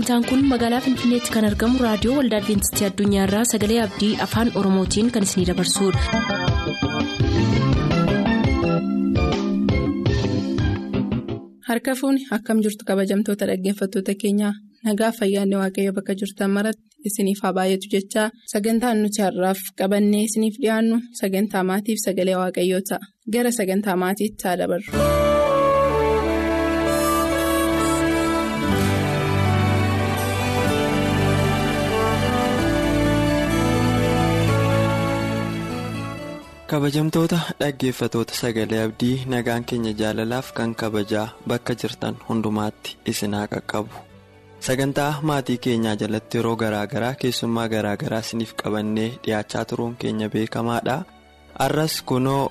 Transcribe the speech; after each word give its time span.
sagantaan 0.00 0.24
kun 0.28 0.44
magaalaa 0.50 0.80
finfinneetti 0.84 1.32
kan 1.34 1.44
argamu 1.48 1.82
raadiyoo 1.84 2.16
waldaa 2.18 2.40
adventistii 2.42 2.86
addunyaarraa 2.88 3.44
sagalee 3.52 3.80
abdii 3.86 4.12
afaan 4.28 4.52
oromootiin 4.62 5.12
kan 5.16 5.28
isinidabarsudha. 5.28 7.10
harka 11.68 11.92
fuuni 12.00 12.20
akkam 12.36 12.58
jirtu 12.64 12.84
kabajamtoota 12.90 13.44
dhaggeeffattoota 13.50 14.12
keenyaa 14.22 14.52
nagaa 14.86 15.10
fayyaanne 15.18 15.56
waaqayyo 15.62 15.92
bakka 15.98 16.14
jirtan 16.20 16.50
maratti 16.56 16.84
isiniif 17.10 17.40
haa 17.44 17.52
baay'atu 17.58 17.86
jechaa 17.94 18.26
sagantaan 18.52 18.98
nuti 19.02 19.20
har'aaf 19.26 19.60
qabannee 19.80 20.22
isiniif 20.28 20.56
dhiyaannu 20.62 20.96
sagantaa 21.20 21.64
maatiif 21.70 21.98
sagalee 22.06 22.36
waaqayyoo 22.42 22.82
ta'a 22.90 23.04
gara 23.34 23.50
sagantaa 23.60 23.96
maatiitti 24.04 24.42
haa 24.48 24.56
dabarru. 24.60 24.90
Kabajamtoota 36.70 37.38
dhaggeeffatoota 37.60 38.34
sagalee 38.40 38.82
abdii 38.86 39.24
nagaan 39.32 39.64
keenya 39.64 39.92
jaalalaaf 40.00 40.52
kan 40.58 40.74
kabajaa 40.80 41.28
bakka 41.48 41.74
jirtan 41.80 42.16
hundumaatti 42.28 42.96
isin 43.12 43.34
haa 43.38 43.46
qaqqabu. 43.54 43.90
Sagantaa 44.66 45.12
maatii 45.28 45.58
keenyaa 45.64 45.96
jalatti 46.02 46.38
yeroo 46.38 46.56
garaagaraa 46.62 47.14
keessummaa 47.22 47.68
garaagaraa 47.74 48.20
isiniif 48.26 48.52
qabannee 48.62 49.08
dhiyaachaa 49.24 49.64
turuun 49.72 49.96
keenya 50.04 50.28
beekamaadha. 50.34 50.96
Har'as 51.58 52.02
kunoo 52.12 52.44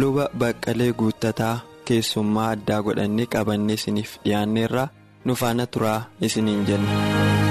luba 0.00 0.28
baqqalee 0.44 0.92
guuttataa 1.02 1.56
keessummaa 1.90 2.48
addaa 2.54 2.82
godhannee 2.88 3.26
qabannee 3.36 3.74
isiniif 3.80 4.16
dhiyaanneerra. 4.24 4.88
Nu 5.24 5.34
faana 5.34 5.66
turaa 5.66 6.00
isiniin 6.20 6.64
jenna. 6.66 7.47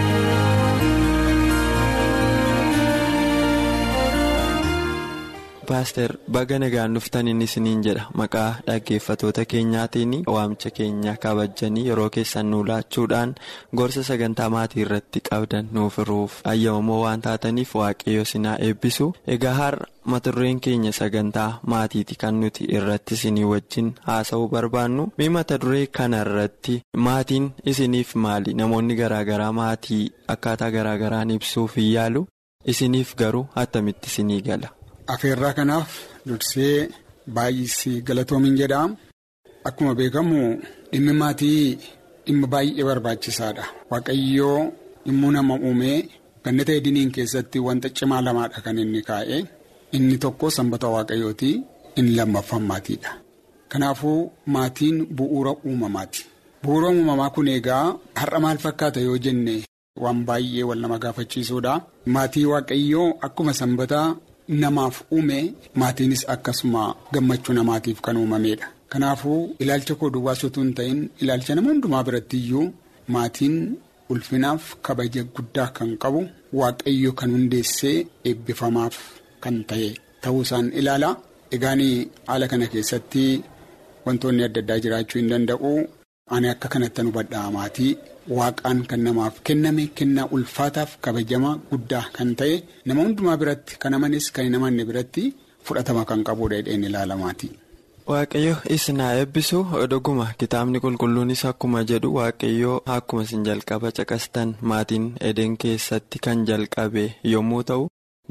Paaster 5.70 6.12
baga 6.36 6.60
nagaan 6.60 6.94
dhuftaniin 6.96 7.42
isiniin 7.46 7.82
jedha. 7.88 8.06
Maqaa 8.22 8.52
dhaggeeffatoota 8.68 9.46
keenyaatiin 9.46 10.14
waamicha 10.36 10.70
keenya 10.78 11.14
kabajanii 11.23 11.86
yeroo 11.90 12.10
keessan 12.16 12.50
nu 12.52 12.60
laachuudhaan 12.68 13.36
gorsa 13.82 14.04
sagantaa 14.10 14.50
maatii 14.56 14.82
irratti 14.86 15.20
qabdan 15.30 15.70
nuuf 15.78 15.98
hiruuf 16.02 16.40
ayyamamoo 16.54 17.02
waan 17.04 17.22
taataniif 17.28 17.76
waaqayyo 17.82 18.26
sinaa 18.26 18.56
eebbisu. 18.68 19.08
Egaa 19.36 19.54
har'a 19.60 19.88
mata 20.14 20.32
dureen 20.36 20.60
keenya 20.68 20.92
sagantaa 21.00 21.60
maatiiti 21.73 22.16
kan 22.22 22.40
nuti 22.42 22.64
irratti 22.78 23.14
isinii 23.20 23.44
wajjin 23.52 23.94
haasa'uu 24.08 24.48
barbaannu. 24.56 25.08
Mee 25.18 25.30
mata 25.30 25.58
duree 25.62 25.88
kana 25.88 26.22
irratti 26.26 26.82
maatiin 27.08 27.52
isiniif 27.66 28.16
maali? 28.16 28.54
Namoonni 28.54 28.95
garaagaraa 28.95 29.52
maatii 29.62 30.02
akkaataa 30.36 30.72
garaagaraan 30.72 31.32
ibsuuf 31.38 31.76
hin 31.82 31.92
yaalu 31.94 32.26
isiniif 32.73 33.16
garuu 33.16 33.45
attamitti 33.56 34.08
isinii 34.14 34.42
gala. 34.50 34.70
Afeerraa 35.14 35.54
kanaaf 35.58 35.90
dursee 36.28 36.90
baay'isii 37.36 38.02
galatoomin 38.08 38.56
jedha. 38.62 38.82
Akkuma 39.68 39.94
beekamu 40.00 40.40
dhimmi 40.92 41.14
maatii 41.22 41.62
dhimma 42.26 42.48
baay'ee 42.54 42.84
barbaachisaadha. 42.90 43.64
Waaqayyoo 43.92 44.60
dhimmuu 45.06 45.32
nama 45.36 45.54
uumee 45.68 45.98
gannata 46.44 46.72
ediniin 46.80 47.12
keessatti 47.16 47.60
wanta 47.68 47.90
cimaa 47.98 48.22
lamaadha 48.28 48.60
kan 48.66 48.78
inni 48.84 49.02
kaa'e. 49.10 49.38
Inni 49.96 50.18
tokko 50.24 50.46
sanbata 50.58 50.88
waaqayyooti. 50.96 51.52
Inni 52.00 52.14
lammaffaan 52.20 52.66
maatiidha. 52.72 53.12
Kanaafuu 53.72 54.20
maatiin 54.54 54.98
bu'uura 55.17 55.54
uumamaati. 55.67 56.22
Bu'uura 56.64 56.90
uumamaa 56.96 57.30
kun 57.36 57.48
egaa 57.58 57.86
har'a 58.20 58.40
maal 58.44 58.58
fakkaata 58.66 59.00
yoo 59.08 59.17
jenne 59.26 59.56
waan 60.04 60.20
baay'ee 60.28 60.64
wal 60.70 60.80
nama 60.84 60.98
gaafachiisuudha. 61.04 61.73
Maatii 62.16 62.46
waaqayyoo 62.54 63.08
akkuma 63.26 63.54
sanbataa. 63.62 64.08
Namaaf 64.48 65.02
uume 65.12 65.54
maatiinis 65.76 66.24
akkasuma 66.30 66.96
gammachuu 67.14 67.54
namaatiif 67.54 68.00
kan 68.02 68.18
uumamedha. 68.18 68.68
Kanaafuu 68.90 69.56
ilaalcha 69.60 69.96
koo 69.96 70.10
duwwaas 70.10 70.44
utuu 70.44 70.64
hin 70.64 70.74
ta'in 70.74 71.10
ilaalcha 71.20 71.56
nama 71.56 71.70
hundumaa 71.72 72.04
biratti 72.04 72.38
iyyuu 72.38 72.72
maatiin 73.16 73.58
ulfinaaf 74.10 74.76
kabaja 74.82 75.24
guddaa 75.24 75.68
kan 75.80 75.98
qabu 76.04 76.22
waaqayyo 76.60 77.12
kan 77.22 77.32
hundeessee 77.36 77.98
eebbifamaaf 78.32 78.96
kan 79.44 79.64
ta'e 79.72 79.90
ta'uu 80.22 80.42
isaan 80.48 80.72
ilaala. 80.82 81.10
Egaan 81.52 81.82
haala 82.28 82.48
kana 82.48 82.68
keessatti 82.74 83.26
wantoonni 84.06 84.44
adda 84.48 84.62
addaa 84.64 84.80
jiraachuu 84.86 85.20
hin 85.20 85.30
danda'u. 85.34 85.74
Ani 86.36 86.48
akka 86.54 86.67
kanatti 86.73 87.02
hubadhaa 87.10 87.52
maatii. 87.58 87.92
Waaqaan 88.38 88.80
kan 88.89 88.99
namaaf 89.08 89.36
kenname 89.49 89.83
kennaa 89.98 90.27
ulfaataaf 90.38 90.92
kabajama 91.05 91.52
guddaa 91.70 92.05
kan 92.17 92.30
ta'e 92.39 92.55
nama 92.86 93.02
hundumaa 93.05 93.38
biratti 93.43 93.77
kan 93.83 93.93
amanis 93.98 94.26
kan 94.36 94.45
hin 94.48 94.55
amanne 94.60 94.83
biratti 94.89 95.23
fudhatama 95.70 96.04
kan 96.10 96.23
qabudha 96.30 96.55
jedheen 96.60 96.83
ilaalamaati. 96.89 97.48
Waaqayyo 98.11 98.55
isin 98.76 98.99
haa 99.04 99.14
eebbisu 99.21 99.58
dhuguma 99.93 100.26
kitaabni 100.42 100.80
qulqulluunis 100.83 101.42
akkuma 101.52 101.80
jedhu 101.92 102.10
waaqayyo 102.17 102.73
akkuma 102.98 103.23
isin 103.27 103.43
jalqaba 103.48 103.92
caqastan 103.98 104.49
maatiin 104.71 105.05
edeen 105.30 105.58
keessatti 105.64 106.17
kan 106.27 106.45
jalqabe 106.49 107.04
yommuu 107.33 107.64
ta'u 107.71 107.83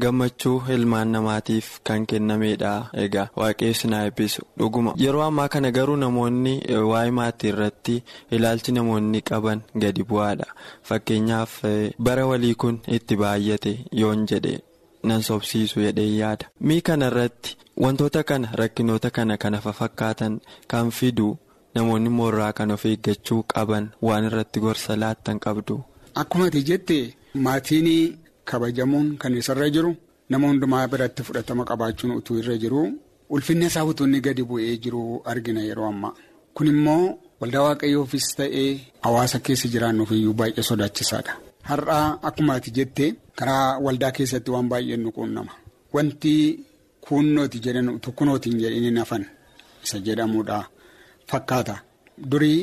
gammachuu 0.02 0.62
ilmaan 0.74 1.08
namaatiif 1.16 1.68
kan 1.90 2.06
kennameedha 2.10 2.72
egaa 3.04 3.26
waaqayyo 3.40 3.70
isin 3.76 3.92
haa 3.96 4.04
eebbisu 4.08 4.42
dhuguma 4.58 4.94
yeroo 5.04 5.22
ammaa 5.28 5.48
kana 5.54 5.70
garuu 5.78 5.96
namoonni 6.02 6.54
waa'ee 6.92 7.10
maatii 7.18 7.48
irratti 7.52 7.94
ilaalchi 8.38 8.72
namoonni 8.78 9.20
qaban 9.30 9.60
gadi 9.84 10.02
bu'aadha 10.10 10.46
fakkeenyaaf 10.90 11.54
bara 12.08 12.26
walii 12.32 12.54
kun 12.64 12.78
itti 12.98 13.16
baay'ate 13.22 13.72
yoon 14.02 14.26
jedhe 14.32 14.54
nan 15.10 15.22
sobsiisu 15.30 15.80
jedhee 15.86 16.10
yaada 16.18 16.46
mii 16.68 16.80
kana 16.90 17.06
irratti 17.12 17.56
wantoota 17.86 18.22
kana 18.30 18.48
rakkinoota 18.62 19.10
kana 19.16 19.36
kana 19.42 19.60
fakkaatan 19.80 20.40
kan 20.74 20.90
fidu 20.98 21.28
namoonni 21.78 22.10
moorraa 22.18 22.52
kan 22.60 22.70
of 22.76 22.84
eeggachuu 22.92 23.42
qaban 23.54 23.88
waan 24.08 24.24
irratti 24.28 24.60
gorsa 24.64 24.96
laattan 25.02 25.38
qabdu. 25.46 25.74
Akkuma 26.20 26.46
ati 26.50 26.62
jette 26.68 26.98
maatiin. 27.34 28.18
Kabajamuun 28.50 29.08
kan 29.22 29.34
isarra 29.40 29.68
jiru 29.76 29.90
nama 30.30 30.48
hundumaa 30.50 30.86
biratti 30.92 31.22
fudhatama 31.26 31.64
qabaachuun 31.70 32.12
utuu 32.18 32.36
irra 32.40 32.56
jiru 32.62 32.80
ulfinna 33.34 33.66
isaa 33.70 33.84
utuu 33.90 34.06
inni 34.08 34.20
gadi 34.26 34.42
bu'ee 34.50 34.76
jiru 34.84 35.02
argina 35.32 35.60
yeroo 35.68 35.88
ammaa 35.92 36.12
kun 36.54 36.66
immoo 36.72 37.02
waldaa 37.40 37.62
waaqayyoofis 37.66 38.26
ta'ee 38.38 38.68
hawaasa 39.06 39.38
keessa 39.46 39.68
jiraannuuf 39.74 40.10
iyyuu 40.16 40.34
baay'ee 40.40 40.62
sodaachisaadha. 40.70 41.32
Har'aa 41.70 42.06
akkuma 42.28 42.52
ati 42.58 42.70
jette 42.78 43.06
karaa 43.38 43.78
waldaa 43.86 44.12
keessatti 44.18 44.50
waan 44.54 44.68
baay'ee 44.72 44.96
nu 45.02 45.10
quunnama 45.16 45.52
wanti 45.94 46.32
kuunnooti 47.08 47.58
jedhan 47.64 47.88
tokkonootiin 48.04 48.56
jedhanii 48.62 48.94
hafan 49.02 49.24
isa 49.84 49.98
jedhamuudha 50.06 50.58
fakkaata 51.30 51.74
durii 52.30 52.60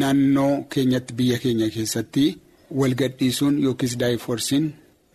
naannoo 0.00 0.52
keenyatti 0.72 1.12
biyya 1.18 1.38
keenya 1.42 1.68
keessatti 1.76 2.24
walgadhiisuun 2.80 3.54
yookiis 3.64 3.94
daayifoorsiin. 4.00 4.64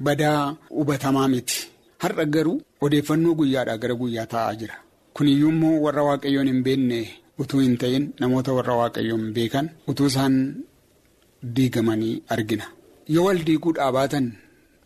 Badaa 0.05 0.55
hubatamaa 0.77 1.27
miti 1.33 1.57
har'a 2.03 2.25
garuu 2.33 2.57
odeeffannoo 2.85 3.33
guyyaadhaa 3.39 3.77
gara 3.83 3.95
guyyaa 4.01 4.25
taa'aa 4.33 4.55
jira. 4.59 4.75
Kuniyyuu 5.15 5.49
immoo 5.53 5.81
warra 5.85 6.03
waaqayyoon 6.09 6.47
hin 6.51 6.61
beekne 6.67 6.99
utuu 7.43 7.59
hin 7.65 7.75
ta'in 7.81 8.03
namoota 8.19 8.53
warra 8.57 8.75
waaqayyoon 8.81 9.25
beekan 9.37 9.65
utuu 9.93 10.07
isaan 10.11 10.35
diigamanii 11.55 12.21
argina. 12.35 12.65
Yoo 13.13 13.25
wal 13.25 13.39
diiguu 13.47 13.73
dhaabaatan 13.79 14.25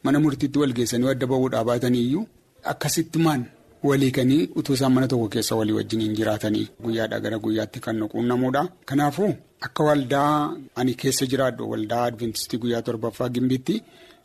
mana 0.04 0.19
murtiitti 0.24 0.60
wal 0.60 0.74
geessanii 0.77 1.10
adda 1.13 1.27
ba'uu 1.31 1.50
dhaabaatan 1.56 1.95
iyyuu 2.01 2.25
akkasitti 2.71 3.19
maan 3.25 3.45
waliikanii 3.89 4.50
utuu 4.60 4.74
isaan 4.77 4.94
mana 4.95 5.07
tokko 5.12 5.27
keessa 5.36 5.56
walii 5.60 5.75
wajjin 5.80 6.01
hin 6.06 6.15
jiraatanii 6.19 6.68
guyyaadhaa 6.83 7.19
gara 7.25 7.38
guyyaatti 7.45 7.80
kan 7.86 7.95
nu 8.00 8.07
quunnamuudha 8.13 8.62
kanaafuu 8.92 9.31
akka 9.68 9.83
waldaa 9.89 10.56
ani 10.75 10.94
keessa 11.04 11.25
jiraadhu 11.33 11.69
waldaa 11.71 12.04
adventistii 12.10 12.60
guyyaa 12.65 12.81
torbaffaa 12.89 13.30
gimbiitti. 13.38 13.75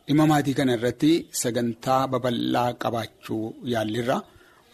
Dhimma 0.08 0.24
maatii 0.32 0.54
kana 0.58 0.72
irratti 0.78 1.10
sagantaa 1.42 2.02
babal'aa 2.12 2.70
qabaachuu 2.82 3.44
yaallirra 3.72 4.16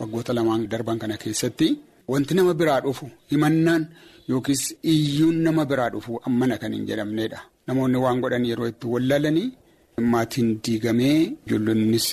waggoota 0.01 0.33
lamaan 0.39 0.63
darban 0.73 0.99
kana 1.03 1.17
keessatti 1.23 1.69
wanti 2.13 2.33
nama 2.39 2.53
biraa 2.61 2.81
dhufu 2.87 3.07
himannaan 3.33 3.83
yookiis 4.31 4.63
iyyuun 4.95 5.37
nama 5.47 5.63
biraa 5.71 5.91
dhufu 5.95 6.13
ammana 6.29 6.55
kan 6.63 6.73
hin 6.77 6.85
jedhamnedha 6.91 7.41
namoonni 7.69 7.99
waan 8.05 8.19
godhan 8.25 8.45
yeroo 8.51 8.69
itti 8.73 8.87
wallaalanii 8.95 9.49
maatiin 10.13 10.49
diigamee 10.65 11.19
ijoollonnis 11.47 12.09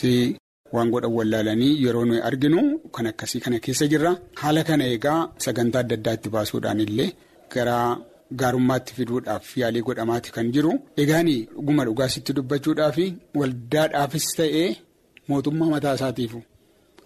waan 0.76 0.90
godhan 0.94 1.14
wallaalanii 1.20 1.74
yeroo 1.86 2.06
nuyi 2.10 2.22
arginu 2.30 2.60
kan 2.96 3.06
akkasii 3.12 3.42
kana 3.46 3.58
keessa 3.66 3.86
jirra 3.94 4.12
haala 4.42 4.62
kana 4.70 4.84
egaa 4.96 5.20
sagantaa 5.46 5.82
adda 5.84 5.96
addaatti 6.00 6.28
baasuudhaan 6.36 6.80
illee 6.88 7.10
gara. 7.56 7.78
Gaarummaatti 8.40 8.94
fiduudhaaf 8.98 9.58
yaalii 9.62 9.82
godhamaati 9.88 10.32
kan 10.36 10.52
jiru. 10.56 10.72
Egaani 11.04 11.36
dhuguma 11.56 11.84
dhugaasitti 11.88 12.32
dubbachuudhaaf 12.38 12.98
waldaadhaafis 13.40 14.28
ta'ee 14.40 14.68
mootummaa 15.30 15.70
mataa 15.74 15.96
isaatiif 16.00 16.34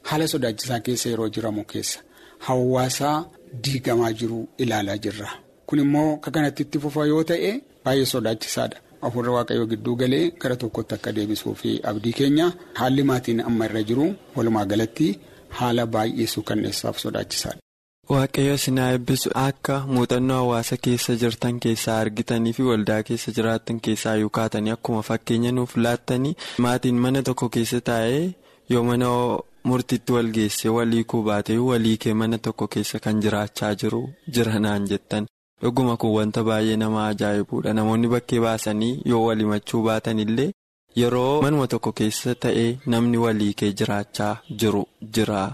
haala 0.10 0.26
sodaachisaa 0.34 0.80
keessa 0.86 1.08
yeroo 1.12 1.30
jiramu 1.36 1.64
keessa 1.72 2.00
hawaasaa 2.48 3.18
diigamaa 3.64 4.12
jiru 4.20 4.40
ilaalaa 4.58 4.98
jirra. 5.06 5.30
Kun 5.68 5.80
immoo 5.86 6.10
akka 6.16 6.32
kanatti 6.36 6.62
itti 6.68 6.78
fufa 6.84 7.06
yoo 7.12 7.24
ta'e 7.32 7.52
baay'ee 7.86 8.06
sodaachisaadha. 8.14 8.78
Hafuurri 9.02 9.32
waaqayyoo 9.38 9.68
gidduu 9.72 9.96
galee 10.02 10.24
gara 10.42 10.56
tokkotti 10.62 10.94
akka 10.98 11.12
deebisuu 11.18 11.54
fi 11.62 11.70
abdii 11.90 12.14
keenya 12.20 12.46
haalli 12.80 13.04
maatiin 13.10 13.42
amma 13.50 13.66
irra 13.70 13.82
jiru 13.90 14.06
walumaa 14.36 14.66
galatti 14.72 15.08
haala 15.58 15.84
baay'ee 15.94 16.28
suukanneessaaf 16.34 16.96
sodaachisaadha. 17.06 17.60
Waaqayyo 18.14 18.56
sinaa 18.64 18.92
eebbisu 18.96 19.30
akka 19.48 19.76
muuxannoo 19.94 20.38
hawaasa 20.42 20.76
keessa 20.88 21.14
jirtan 21.22 21.56
keessaa 21.64 21.96
argitanii 22.04 22.54
fi 22.58 22.64
waldaa 22.70 22.98
keessa 23.08 23.32
jiraattan 23.38 23.80
keessaa 23.88 24.16
yoo 24.22 24.30
kaatanii 24.38 24.74
akkuma 24.76 25.02
fakkeenya 25.08 25.52
nuuf 25.58 25.74
laattanii 25.86 26.36
maatiin 26.66 27.00
mana 27.06 27.24
tokko 27.30 27.50
keessa 27.56 27.80
taa'ee 27.90 28.22
yoo 28.74 28.84
mana 28.90 29.10
murtiitti 29.72 30.14
wal 30.18 30.30
geesse 30.38 30.70
walii 30.78 31.04
kuu 31.14 31.24
baatee 31.30 31.58
walii 31.70 31.96
kee 32.06 32.14
mana 32.22 32.38
tokko 32.50 32.68
keessa 32.78 33.00
kan 33.08 33.22
jiraachaa 33.26 33.74
jiru 33.84 34.04
jiranaan 34.38 34.86
jettan 34.94 35.26
dhuguma 35.62 35.98
kun 35.98 36.14
wanta 36.20 36.44
baay'ee 36.52 36.78
nama 36.84 37.08
ajaa'ibuudha 37.10 37.74
namoonni 37.80 38.08
bakkee 38.16 38.40
baasanii 38.48 38.94
yoo 39.14 39.26
walimachuu 39.28 39.82
baatan 39.90 40.20
illee 40.28 40.50
yeroo 41.02 41.42
manuma 41.48 41.68
tokko 41.76 41.92
keessa 42.02 42.36
ta'ee 42.48 42.72
namni 42.94 43.18
walii 43.28 43.54
kee 43.62 43.74
jiraachaa 43.80 44.34
jiru 44.64 44.86
jira 45.18 45.46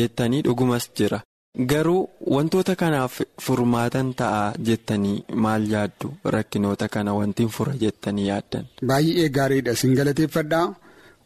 jettanii 0.00 0.42
dhugumas 0.46 0.88
jira. 1.00 1.20
Garuu 1.58 2.08
wantoota 2.20 2.76
kanaaf 2.76 3.20
furmaatan 3.40 4.12
ta'a 4.14 4.52
jettanii 4.68 5.24
maal 5.34 5.64
yaaddu 5.70 6.10
rakkinoota 6.24 6.88
kana 6.88 7.14
wanti 7.14 7.46
fura 7.48 7.72
jettanii 7.80 8.26
yaaddan. 8.28 8.66
Baay'ee 8.86 9.28
gaariidha 9.28 9.74
sin 9.74 9.94
galateeffadhaa 9.96 10.74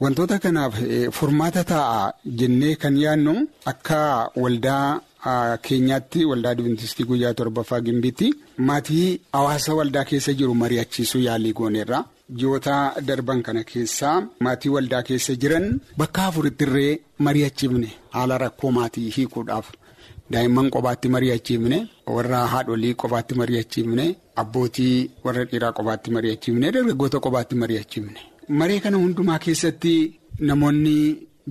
wantoota 0.00 0.38
kanaaf 0.38 0.74
furmaata 1.18 1.64
ta'a 1.64 2.12
jennee 2.38 2.76
kan 2.76 2.96
yaadnu 2.96 3.34
akka 3.66 4.30
waldaa 4.36 5.00
keenyaatti 5.66 6.24
waldaa 6.24 6.50
Adwiintistii 6.56 7.04
guyyaa 7.10 7.34
torbaffaa 7.34 7.80
gimbiitti 7.80 8.32
maatii 8.70 9.20
hawaasa 9.32 9.74
waldaa 9.74 10.04
keessa 10.04 10.32
jiru 10.32 10.54
mari'achiisuu 10.54 11.20
yaalii 11.26 11.52
gooneerra. 11.52 12.04
Ji'oota 12.38 12.94
darban 13.06 13.42
kana 13.42 13.64
keessaa 13.64 14.16
maatii 14.40 14.68
waldaa 14.78 15.02
keessa 15.02 15.34
jiran 15.34 15.80
bakka 15.98 16.26
afuritti 16.26 16.64
irree 16.64 17.00
mari'achiifne 17.18 17.92
haala 18.10 18.38
rakkoo 18.38 18.70
maatii 18.80 19.08
hiikuudhaaf. 19.16 19.66
Daa'imman 20.32 20.68
qofaatti 20.74 21.08
mari'achiifne 21.14 21.78
warra 22.16 22.40
haadholii 22.52 22.94
qofaatti 23.02 23.34
mari'achiifne 23.40 24.04
abbootii 24.42 24.96
warra 25.24 25.44
dhiiraa 25.50 25.72
qofaatti 25.78 26.08
mari'achiifne 26.16 26.66
dargaggoota 26.76 27.18
qofaatti 27.26 27.54
mari'achiifne. 27.62 28.20
Maree 28.58 28.80
kana 28.84 28.96
hundumaa 29.02 29.38
keessatti 29.44 29.94
namoonni 30.48 30.96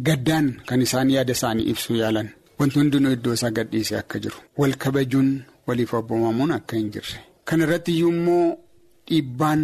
gaddaan 0.07 0.47
kan 0.67 0.81
isaan 0.85 1.09
yaada 1.15 1.33
isaanii 1.37 1.65
ibsuu 1.71 1.95
yaalan 2.01 2.27
wanti 2.59 2.75
hundinuu 2.79 3.11
iddoo 3.17 3.33
isaa 3.39 3.51
gadhiisee 3.57 3.97
akka 4.03 4.17
jiru 4.23 4.37
wal 4.61 4.73
kabajuun 4.83 5.29
waliif 5.67 5.91
abboomamuun 5.99 6.51
akka 6.57 6.73
hin 6.79 6.89
jirre. 6.95 7.17
Kana 7.47 7.63
irratti 7.65 7.91
iyyuu 7.95 8.11
immoo 8.17 8.45
dhiibbaan 9.07 9.61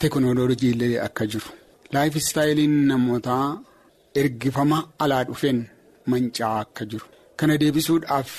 teekinooloojii 0.00 0.98
akka 1.06 1.24
jiru 1.34 1.50
laayif 1.92 2.16
istaayiliin 2.22 2.76
namootaa 2.90 3.44
ergifama 4.22 4.78
alaa 5.04 5.24
dhufeen 5.28 5.58
manca'aa 6.10 6.60
akka 6.66 6.84
jiru. 6.92 7.06
Kana 7.40 7.54
deebisuudhaaf 7.60 8.30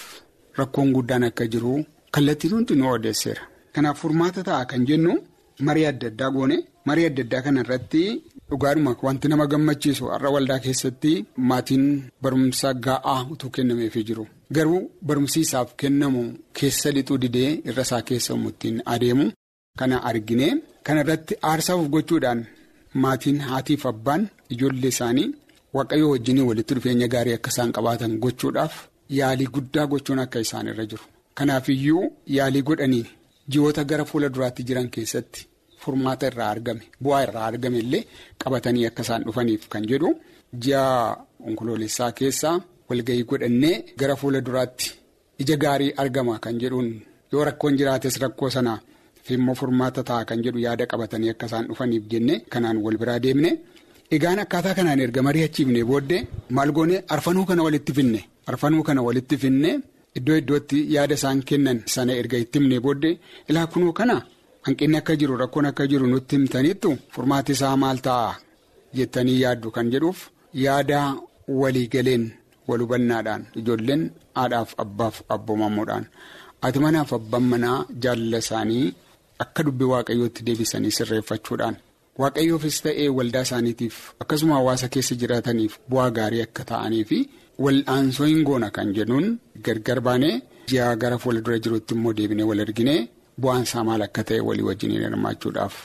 rakkoon 0.59 0.89
guddaan 0.95 1.23
akka 1.29 1.45
jiru 1.53 1.73
kallattiin 2.15 2.53
hundinuu 2.55 2.91
odeesseera. 2.97 3.43
Kanaaf 3.73 3.97
furmaata 4.01 4.41
ta'a 4.47 4.65
kan 4.71 4.83
jennu 4.89 5.13
marii 5.67 5.85
adda 5.91 6.07
addaa 6.11 6.29
goone 6.35 6.57
marii 6.87 7.05
adda 7.09 7.23
addaa 7.25 7.41
kana 7.45 7.59
irratti 7.63 8.01
dhugaadhuma 8.49 8.91
wanti 9.07 9.27
nama 9.31 9.45
gammachiisu 9.51 10.03
har'a 10.13 10.29
waldaa 10.35 10.59
keessatti 10.65 11.13
maatiin 11.49 11.85
barumsa 12.23 12.69
ga'aa 12.85 13.19
utuu 13.33 13.49
kennameefii 13.55 14.03
jiru. 14.09 14.25
Garuu 14.55 14.81
barumsi 15.07 15.39
isaaf 15.45 15.69
kennamu 15.81 16.21
keessa 16.57 16.89
lixuu 16.95 17.17
didee 17.23 17.51
irra 17.69 17.83
isaa 17.87 18.01
keessa 18.09 18.33
ittiin 18.49 18.77
adeemu 18.93 19.25
kana 19.79 19.97
argine 20.09 20.47
kana 20.85 20.99
irratti 21.03 21.33
aarsaaf 21.49 21.81
gochuudhaan 21.93 22.39
maatiin 23.03 23.39
haatiif 23.47 23.85
abbaan 23.91 24.23
ijoollee 24.53 24.91
isaanii 24.95 25.27
waaqayyoo 25.75 26.11
wajjinii 26.13 26.45
walitti 26.49 26.73
dhufeenya 26.75 27.07
gaarii 27.13 27.33
akka 27.37 27.49
isaan 27.53 27.71
qabaatan 27.75 28.17
gochuudhaaf. 28.23 28.73
Yaalii 29.19 29.47
guddaa 29.55 29.85
gochuun 29.91 30.19
akka 30.23 30.39
isaan 30.45 30.67
irra 30.71 30.85
jiru. 30.91 31.03
Kanaaf 31.37 31.69
iyyuu 31.69 32.03
yaalii 32.35 32.61
godhanii 32.69 33.05
ji'oota 33.51 33.83
gara 33.89 34.05
fuula 34.09 34.29
duraatti 34.33 34.63
jiran 34.67 34.89
keessatti 34.95 35.47
furmaata 35.83 36.27
irraa 36.31 36.49
argame 36.55 36.83
bu'aa 37.03 37.21
irraa 37.27 37.45
argame 37.51 37.77
illee 37.83 38.03
qabatanii 38.43 38.85
akka 38.89 39.01
isaan 39.05 39.23
dhufaniif 39.27 39.63
kan 39.73 39.83
jedhu 39.91 40.09
ji'a 40.63 40.83
onkoloolessaa 41.47 42.11
keessaa 42.19 42.55
walgahii 42.89 43.23
godhannee 43.31 43.75
gara 43.99 44.15
fuula 44.21 44.39
duraatti 44.47 44.87
ija 45.43 45.55
gaarii 45.63 45.91
argama 46.03 46.39
kan 46.45 46.59
jedhuun 46.61 46.89
yoo 47.33 47.43
rakkoon 47.49 47.77
jiraates 47.79 48.19
rakkoo 48.23 48.49
sanaa 48.57 48.79
fi 49.25 49.33
immoo 49.39 49.55
furmaata 49.61 50.03
ta'a 50.09 50.25
kan 50.29 50.43
jedhu 50.45 50.59
yaada 50.65 50.85
qabatanii 50.91 51.29
akka 51.33 51.45
isaan 51.51 51.65
dhufaniif 51.69 52.03
jenne 52.11 52.35
kanaan 52.53 52.77
wal 52.85 52.97
biraa 53.01 53.19
deemne. 53.25 53.51
Egaan 54.15 54.39
akkaataa 54.43 54.73
kanaan 54.77 54.99
erga 55.05 55.21
mari'achiifne 55.27 55.81
booddee 55.89 56.21
maal 56.55 56.71
goone 56.77 56.97
arfanuu 57.15 57.45
kana 57.49 57.63
walitti 57.67 57.93
finne 57.97 58.21
arfanuu 58.49 58.83
kana 58.87 59.01
walitti 59.07 59.35
finne 59.43 59.71
iddoo 60.17 60.37
iddootti 60.41 60.77
yaada 60.95 61.15
isaan 61.19 61.39
kennan 61.49 61.77
sana 61.93 62.11
erga 62.21 62.37
itti 62.43 62.57
himne 62.59 62.77
booddee 62.85 63.13
ilaa 63.49 63.67
kunuu 63.73 63.93
kana 63.99 64.15
hanqinni 64.65 64.97
akka 64.99 65.13
jiru 65.19 65.33
rakkoon 65.41 65.67
akka 65.69 65.83
jiru 65.91 66.05
nutti 66.13 66.33
himtaniittu 66.37 66.89
furmaati 67.13 67.51
isaa 67.57 67.75
maal 67.83 67.99
ta'a 68.07 68.31
jettanii 68.97 69.37
yaaddu 69.43 69.67
kan 69.75 69.87
jedhuuf 69.93 70.19
yaada 70.65 70.99
waliigaleen 71.61 72.23
wal 72.67 72.81
hubannaadhaan 72.83 73.43
ijoolleen 73.59 74.03
haadhaaf 74.39 74.69
abbaaf 74.83 75.15
abboomamuudhaan 75.35 76.05
ati 76.65 76.79
manaaf 76.85 77.09
abbaan 77.19 77.45
manaa 77.53 77.77
jaalala 78.03 78.37
isaanii 78.43 78.85
akka 79.43 79.61
dubbii 79.67 79.89
waaqayyootti 79.93 80.41
deebisanii 80.47 80.91
sirreeffachuudhaan. 80.97 81.75
Waaqayyoofis 82.21 82.77
ta'ee 82.85 83.07
waldaa 83.17 83.41
isaaniitiif 83.47 83.95
akkasuma 84.23 84.55
hawaasa 84.59 84.87
keessa 84.95 85.15
jiraataniif 85.21 85.73
bu'aa 85.91 86.09
gaarii 86.17 86.41
akka 86.47 86.63
ta'anii 86.71 87.03
fi 87.11 87.19
wal'aansoo 87.65 88.27
hin 88.31 88.43
goona 88.49 88.69
kan 88.75 88.93
jennuun 88.97 89.27
gargar 89.67 89.99
baanee 90.07 90.33
ji'a 90.73 90.89
gara 91.05 91.17
fuula 91.23 91.41
dura 91.45 91.59
jirutti 91.67 91.93
immoo 91.97 92.13
deebinee 92.19 92.47
wal 92.51 92.61
arginee 92.65 92.99
bu'aan 93.45 93.63
isaa 93.69 93.83
maal 93.89 94.01
akka 94.07 94.23
ta'e 94.33 94.39
walii 94.49 94.67
wajjin 94.69 94.91
hirmaachuudhaaf 94.97 95.75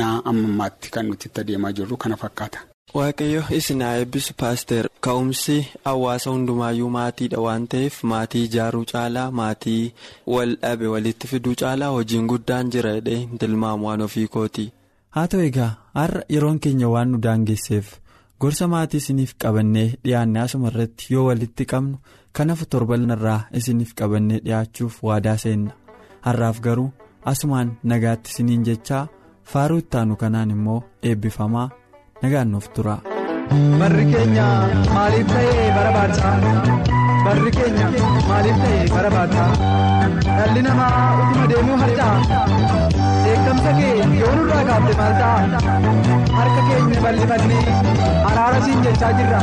naa 0.00 0.16
ammammaatti 0.32 0.88
kan 0.96 1.06
nuti 1.12 1.26
itti 1.30 1.40
adeemaa 1.44 1.72
jirru 1.78 1.96
kana 2.04 2.16
fakkaata. 2.24 2.58
Waaqayyo 2.98 3.42
isin 3.58 3.80
haa 3.86 3.96
eebbisu 4.02 4.32
paaster 4.42 4.84
ka'umsi 5.06 5.56
hawaasa 5.88 6.30
hundumaayyuu 6.34 6.90
maatiidha 6.98 7.38
waan 7.46 7.64
ta'eef 7.74 7.94
maatii 8.12 8.44
ijaaruu 8.50 8.84
caalaa 8.92 9.30
maatii 9.40 9.92
wal 10.34 10.52
dhabe 10.66 10.86
walitti 10.94 11.26
fiduu 11.32 11.54
caalaa 11.64 11.90
hojiin 11.96 12.26
guddaan 12.32 12.70
jira 12.76 12.92
jedhee 13.00 13.20
tilmaamu 13.40 13.86
waan 13.88 14.00
ofii 14.08 14.28
kooti. 14.36 14.66
Haa 15.16 15.26
ta'u 15.30 15.42
egaa 15.48 15.70
har'a 15.98 16.22
yeroon 16.34 16.58
keenya 16.64 16.88
waan 16.94 17.08
nu 17.12 17.18
daangesseef 17.26 17.86
gorsa 18.40 18.64
maatii 18.72 19.00
isiniif 19.02 19.32
qabannee 19.42 19.88
dhiyaanne 20.04 20.38
asuma 20.44 20.68
irratti 20.72 21.04
yoo 21.14 21.24
walitti 21.28 21.64
qabnu 21.72 21.96
kanaaf 22.36 22.62
torban 22.72 23.10
irraa 23.16 23.40
isiniif 23.60 23.90
qabannee 24.00 24.40
dhiyaachuuf 24.44 24.94
waadaa 25.08 25.36
seenna. 25.44 25.72
Har'aaf 26.26 26.58
garuu 26.66 26.90
asumaan 27.30 27.68
nagaatti 27.90 28.30
isiniin 28.32 28.64
jechaa 28.68 29.04
faaruu 29.52 29.78
ittaanu 29.84 30.14
kanaan 30.22 30.50
immoo 30.56 30.80
eebbifamaa 31.08 31.68
nagaan 32.22 32.48
nuuf 32.52 32.68
tura. 32.74 32.96
barri 33.80 34.04
keenya 34.12 34.46
maaliif 34.94 35.26
ta'ee 35.32 35.68
ta'ee 38.62 38.86
barbaachaa 38.94 39.48
dhalli 40.38 40.62
namaa 40.66 40.94
utuma 41.22 41.44
deemuu 41.50 41.76
harcaa 41.82 42.14
eegamsa 43.32 43.70
kee 43.78 43.92
yoo 44.20 44.32
nurraa 44.38 44.62
kaafte 44.70 44.94
maal 45.00 45.14
ta'a 45.20 45.38
harka 46.38 46.62
keenya 46.68 46.98
bal'ifannee 47.04 47.62
araara 48.30 48.60
siin 48.66 48.80
jechaa 48.88 49.12
jirra 49.20 49.40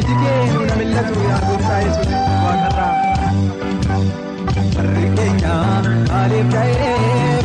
iji 0.00 0.14
kee 0.22 0.38
nuna 0.54 0.74
millatu 0.82 1.14
yaa 1.30 1.40
gooftaa 1.48 1.80
yesuus 1.86 2.12
waaqarraa. 2.44 2.92
barri 4.76 5.04
keenya 5.16 5.54
maaliif 6.12 6.46
ta'ee 6.54 6.94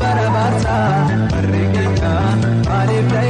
barbaachaa 0.04 0.80
barri 1.34 1.64
keenya 1.76 2.14
maaliif 2.70 3.08
ta'ee 3.14 3.29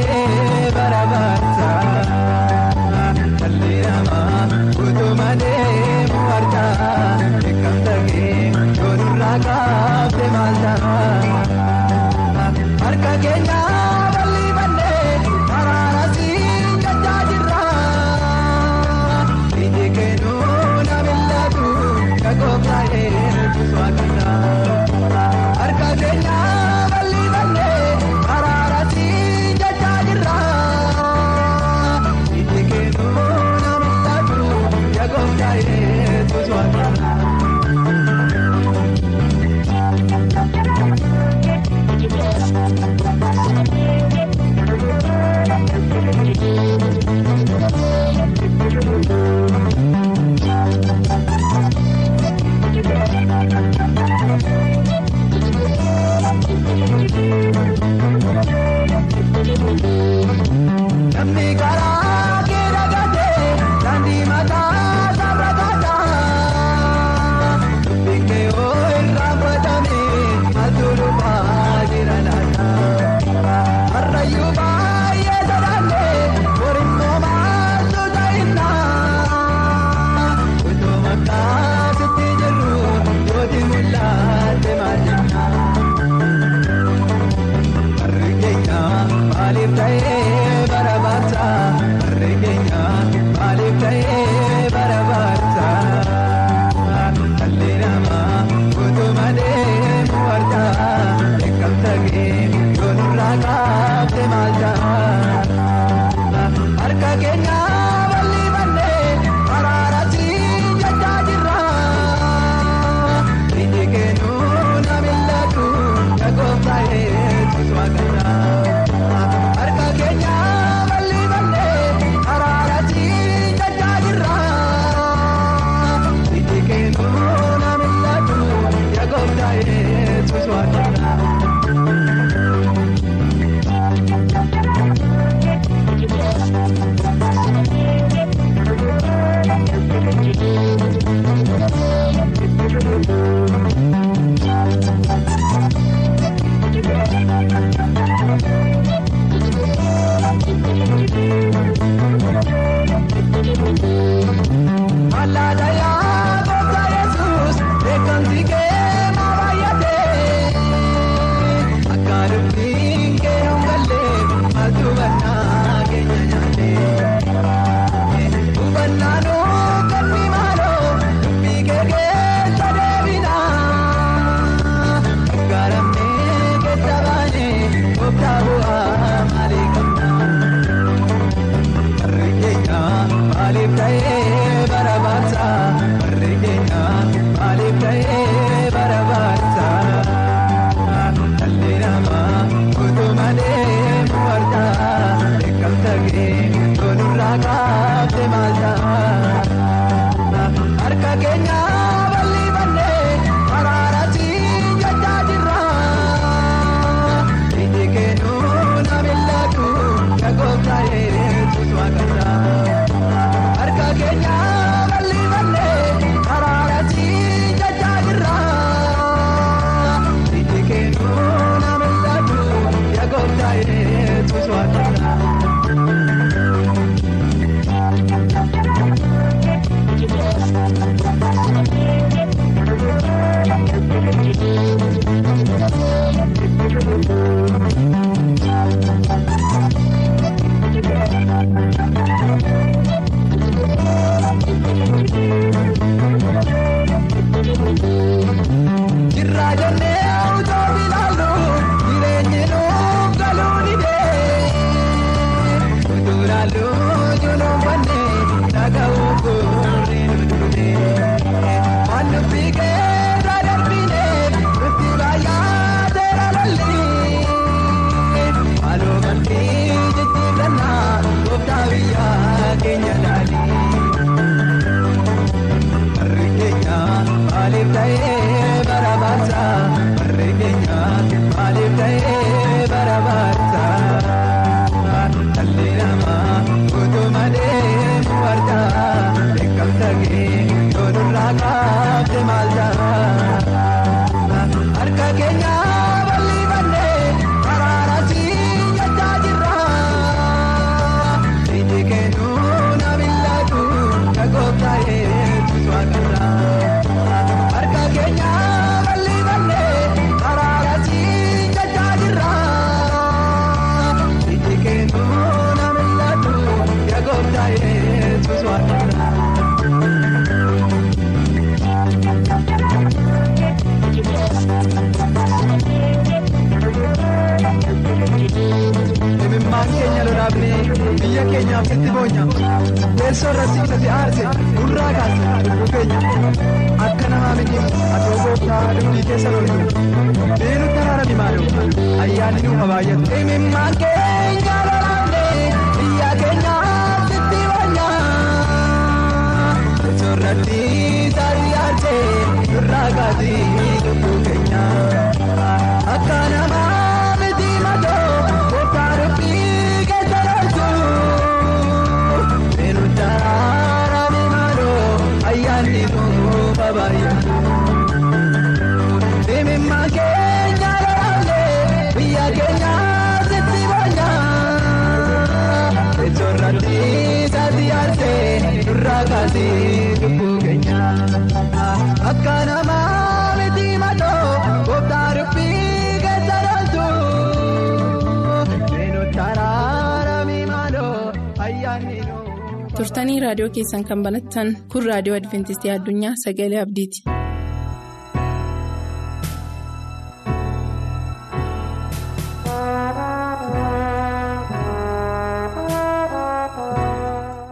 raadiyoo 393.40 393.54
keessan 393.56 393.84
kan 393.88 394.02
banattan 394.04 394.48
kun 394.72 394.84
raadiyoo 394.84 395.16
adventistii 395.16 395.70
addunyaa 395.74 396.12
sagalee 396.24 396.60
abdiiti. 396.60 397.00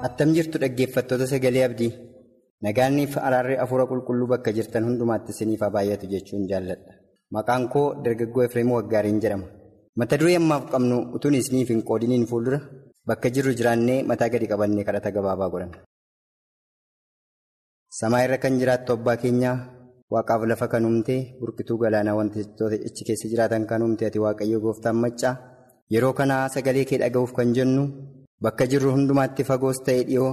attam 0.07 0.35
jirtu 0.37 0.59
dhaggeeffattoota 0.62 1.26
sagalee 1.26 1.64
abdii. 1.68 1.92
Nagaanniif 2.62 3.16
araarri 3.26 3.57
afuura 3.64 3.87
qulqulluu 3.90 4.28
bakka 4.33 4.52
jirtan 4.52 4.85
hundumaatti 4.88 5.30
isiniif 5.35 5.61
haa 5.64 5.71
baay'atu 5.76 6.07
jechuun 6.12 6.45
jaalladha. 6.50 6.92
Maqaan 7.37 7.68
koo 7.73 7.87
dargaggoo 8.04 8.42
efreem 8.47 8.71
waggaariin 8.76 9.21
jedhama. 9.23 9.47
Mata 9.97 10.16
duree 10.21 10.37
ammaaf 10.40 10.64
qabnu 10.73 10.97
utuun 11.16 11.35
isiniif 11.40 11.68
hin 11.73 11.83
qoodiniin 11.88 12.26
fuuldura 12.30 12.59
bakka 13.08 13.28
jirru 13.34 13.52
jiraannee 13.58 13.98
mataa 14.10 14.28
gadi 14.34 14.46
qabannee 14.52 14.84
kadhata 14.88 15.10
gabaabaa 15.16 15.50
godhan. 15.52 15.72
samaa 17.98 18.22
irra 18.26 18.38
kan 18.42 18.54
jiraattu 18.60 18.90
abbaa 18.96 19.16
keenyaa 19.22 19.56
waaqaaf 20.14 20.42
lafa 20.50 20.66
kan 20.72 20.84
uumtee 20.88 21.20
burqituu 21.40 21.78
galaanaa 21.82 22.16
wantoota 22.18 22.76
achi 22.88 23.02
keessa 23.08 23.28
jiraatan 23.32 23.64
kan 23.70 23.82
uumte 23.86 24.04
ati 24.08 24.18
waaqayyo 24.24 24.58
gooftaan 24.64 24.96
maccaa 25.04 25.34
yeroo 25.94 26.12
kanaa 26.18 26.44
sagalee 26.54 26.84
kee 26.88 26.98
dhaga'uuf 27.02 27.32
kan 27.38 27.50
jennu. 27.56 27.84
Bakka 28.44 28.64
jirru 28.70 28.90
hundumaatti 28.94 29.42
fagoos 29.48 29.78
ta'e 29.86 30.02
dhiyoo 30.08 30.32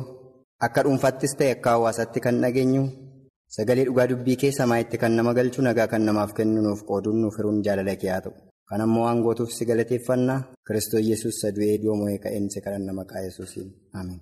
akka 0.65 0.83
dhuunfaattis 0.85 1.33
ta'e 1.39 1.51
akka 1.55 1.69
hawaasaatti 1.75 2.19
kan 2.25 2.35
dhageenyu 2.43 2.83
sagalee 3.55 3.85
dhugaa 3.87 4.07
dubbii 4.11 4.35
kee 4.41 4.51
samaa'itti 4.59 4.97
kan 5.01 5.11
nama 5.17 5.31
galchu 5.37 5.61
nagaa 5.67 5.87
kan 5.93 6.01
namaaf 6.07 6.31
kennu 6.37 6.61
nuuf 6.65 6.81
qooduun 6.89 7.17
nuuf 7.21 7.35
hiruun 7.39 7.57
jaalala 7.65 7.95
kee 8.01 8.11
haa 8.13 8.21
ta'u. 8.25 8.33
Kan 8.69 8.81
ammoo 8.85 9.03
waan 9.05 9.21
gootuuf 9.25 9.51
si 9.57 9.63
galateeffannaa 9.69 10.39
Kiristoos 10.67 11.05
Yesuus 11.09 11.35
sadu'ee 11.41 11.77
du'ee 11.83 12.17
ka'een 12.23 12.45
si 12.53 12.59
kadhanna 12.65 12.93
maqaa 12.99 13.21
Yesuusiin 13.27 13.69
Ameen. 13.99 14.21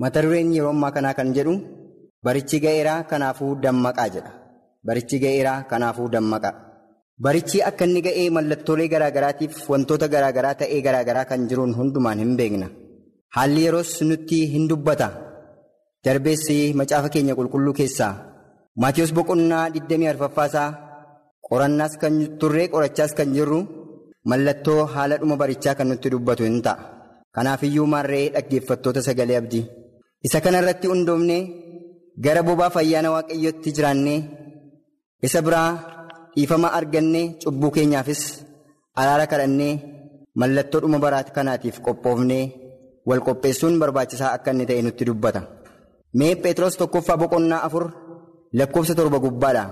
Mata 0.00 0.22
dureen 0.22 0.52
yeroo 0.56 0.70
ammaa 0.74 0.92
kanaa 0.96 1.14
kan 1.18 1.30
jedhu 1.36 1.54
barichi 2.24 2.58
ga'eeraa 2.64 3.00
kanaafuu 3.10 3.52
dammaqaa 3.64 4.08
jedha. 4.14 4.32
Barichi 4.86 5.16
ga'eeraa 5.24 5.58
kanaafuu 5.70 6.08
dammaqaa. 6.14 6.54
Barichi 7.24 7.58
akka 7.68 7.84
inni 7.88 8.00
ga'ee 8.06 8.28
mallattoolee 8.36 8.88
garaagaraatiif 8.94 9.54
wantoota 9.72 10.06
garaagaraa 10.14 10.54
ta'ee 10.60 10.80
garaagaraa 10.86 11.24
kan 11.30 11.40
jiruun 11.48 11.72
hundumaan 11.78 12.18
hin 12.22 12.32
beekna. 12.40 12.68
Haalli 13.36 13.60
yeroos 13.66 13.92
nutti 14.08 14.38
hin 14.52 14.64
dubbata. 14.70 15.08
Darbeessi 16.04 16.56
macaafa 16.78 17.08
keenya 17.14 17.34
qulqulluu 17.38 17.74
keessaa 17.80 18.12
Maatiyus 18.82 19.12
boqonnaa 19.16 19.64
24ffaasaa 19.74 20.68
qorannaas 21.48 21.94
kan 22.02 22.14
turree 22.40 22.68
qorachaas 22.72 23.12
kan 23.18 23.28
jirru 23.36 23.60
mallattoo 24.30 24.80
haala 24.94 25.16
dhuma 25.20 25.36
barichaa 25.40 25.74
kan 25.78 25.88
nutti 25.90 26.08
dubbatu 26.12 26.42
hin 26.48 26.58
ta'a. 26.66 26.82
Kanaafiyyuu 27.34 27.86
maarree 27.92 28.30
dhaggeeffattoota 28.34 29.00
sagalee 29.06 29.36
abdii. 29.40 29.64
Isa 30.26 30.38
kanarratti 30.44 30.86
hundoofnee 30.92 31.42
gara 32.24 32.42
bobaa 32.48 32.70
ayyaana 32.80 33.08
waaqayyootti 33.14 33.68
jiraannee 33.76 34.20
isa 35.26 35.40
biraa. 35.46 35.72
dhiifama 36.36 36.68
argannee 36.78 37.26
cubbuu 37.42 37.70
keenyaafis 37.74 38.22
araara 39.00 39.26
kadhannee 39.32 39.74
mallattoo 40.40 40.80
dhuma 40.82 40.98
baraa 41.04 41.22
kanaatiif 41.36 41.76
qophoofnee 41.86 42.44
wal 43.08 43.20
qopheessuun 43.26 43.74
barbaachisaa 43.82 44.32
akka 44.36 44.50
inni 44.54 44.66
ta'e 44.68 44.82
nutti 44.86 45.04
dubbata. 45.08 45.40
Mee 46.18 46.32
Pheexroos 46.42 46.76
tokkoffaa 46.80 47.16
boqonnaa 47.22 47.60
afur 47.66 47.84
lakkoofsa 48.58 48.94
torba 48.98 49.18
gubbaadha. 49.24 49.64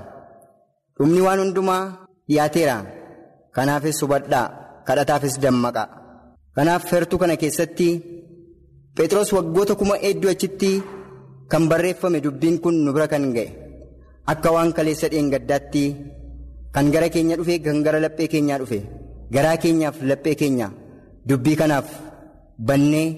Dhumni 0.99 1.21
waan 1.27 1.41
hundumaa 1.43 1.83
dhiyaateera. 2.29 2.77
Kanaafis 3.57 3.99
hubadhaa 4.03 4.47
kadhataafis 4.87 5.37
dammaqaa. 5.43 5.89
Kanaaf 6.57 6.83
feertuu 6.91 7.19
kana 7.23 7.37
keessatti 7.43 7.89
Pheexroos 8.97 9.31
waggoota 9.37 9.75
kuma 9.81 9.95
hedduu 10.03 10.31
achitti 10.31 10.71
kan 11.51 11.65
barreeffame 11.71 12.21
dubbiin 12.25 12.57
kun 12.63 12.75
nu 12.85 12.93
bira 12.95 13.07
kan 13.13 13.25
ga'e 13.37 13.49
akka 14.33 14.49
waan 14.55 14.73
kaleessa 14.77 15.09
dheengaddaatti. 15.13 15.85
Kan 16.75 16.87
gara 16.93 17.09
keenya 17.15 17.37
dhufe 17.37 17.55
kan 17.65 17.79
gara 17.85 17.99
laphee 18.05 18.29
keenyaa 18.33 18.59
dhufe 18.61 18.79
garaa 19.35 19.57
keenyaaf 19.63 19.97
laphee 20.11 20.35
keenya 20.41 20.69
dubbii 21.29 21.57
kanaaf 21.61 21.89
bannee 22.69 23.09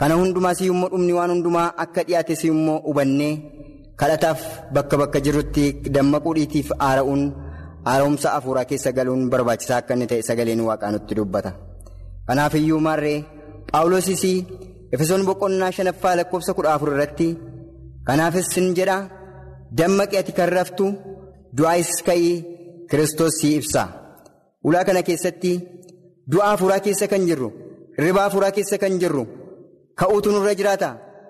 kana 0.00 0.14
hundumaas 0.20 0.60
immoo 0.68 0.88
dhumni 0.92 1.12
waan 1.18 1.30
hundumaa 1.34 1.72
akka 1.84 2.02
dhiyaates 2.06 2.44
immoo 2.50 2.78
hubannee 2.86 3.32
kadhataaf 4.00 4.40
bakka 4.74 4.96
bakka 5.02 5.18
jirrutti 5.24 5.64
dammaquudhiitiif 5.94 6.68
aara'uun 6.88 7.22
haara'umsa 7.88 8.28
afuuraa 8.38 8.64
keessa 8.70 8.90
galuun 8.98 9.22
barbaachisaa 9.32 9.78
akka 9.82 9.92
inni 9.96 10.06
ta'e 10.10 10.22
sagaleen 10.28 10.60
waaqaa 10.68 10.90
nutti 10.94 11.14
dubbata. 11.18 11.50
Kanaaf 12.26 12.54
iyyuu 12.60 12.80
maarree 12.86 13.18
Paawulosis 13.72 14.22
Efesoon 14.94 15.22
boqonnaa 15.28 15.70
shanaffaa 15.76 16.14
lakkoofsa 16.18 16.52
kudha 16.56 16.70
afur 16.74 16.88
irratti 16.94 17.28
kanaafis 18.06 18.48
sin 18.54 18.66
jedha 18.78 18.96
dammaqi 19.78 20.16
ati 20.20 20.32
kan 20.38 20.48
raftu 20.56 20.86
du'aayis 21.56 21.92
ka'ii. 22.08 22.36
Kiristoos 22.90 23.34
si 23.40 23.48
ibsa. 23.58 23.82
Ulaa 24.66 24.84
kana 24.86 25.02
keessatti 25.08 25.52
du'a 26.32 26.46
afuuraa 26.54 26.80
keessa 26.84 27.06
kan 27.12 27.22
jirru, 27.28 27.48
hirribaa 27.96 28.24
afuuraa 28.28 28.50
keessa 28.56 28.76
kan 28.82 28.94
jirru, 29.00 29.22
ka'uutu 30.00 30.28
nurra 30.34 30.54
jiraata, 30.58 30.88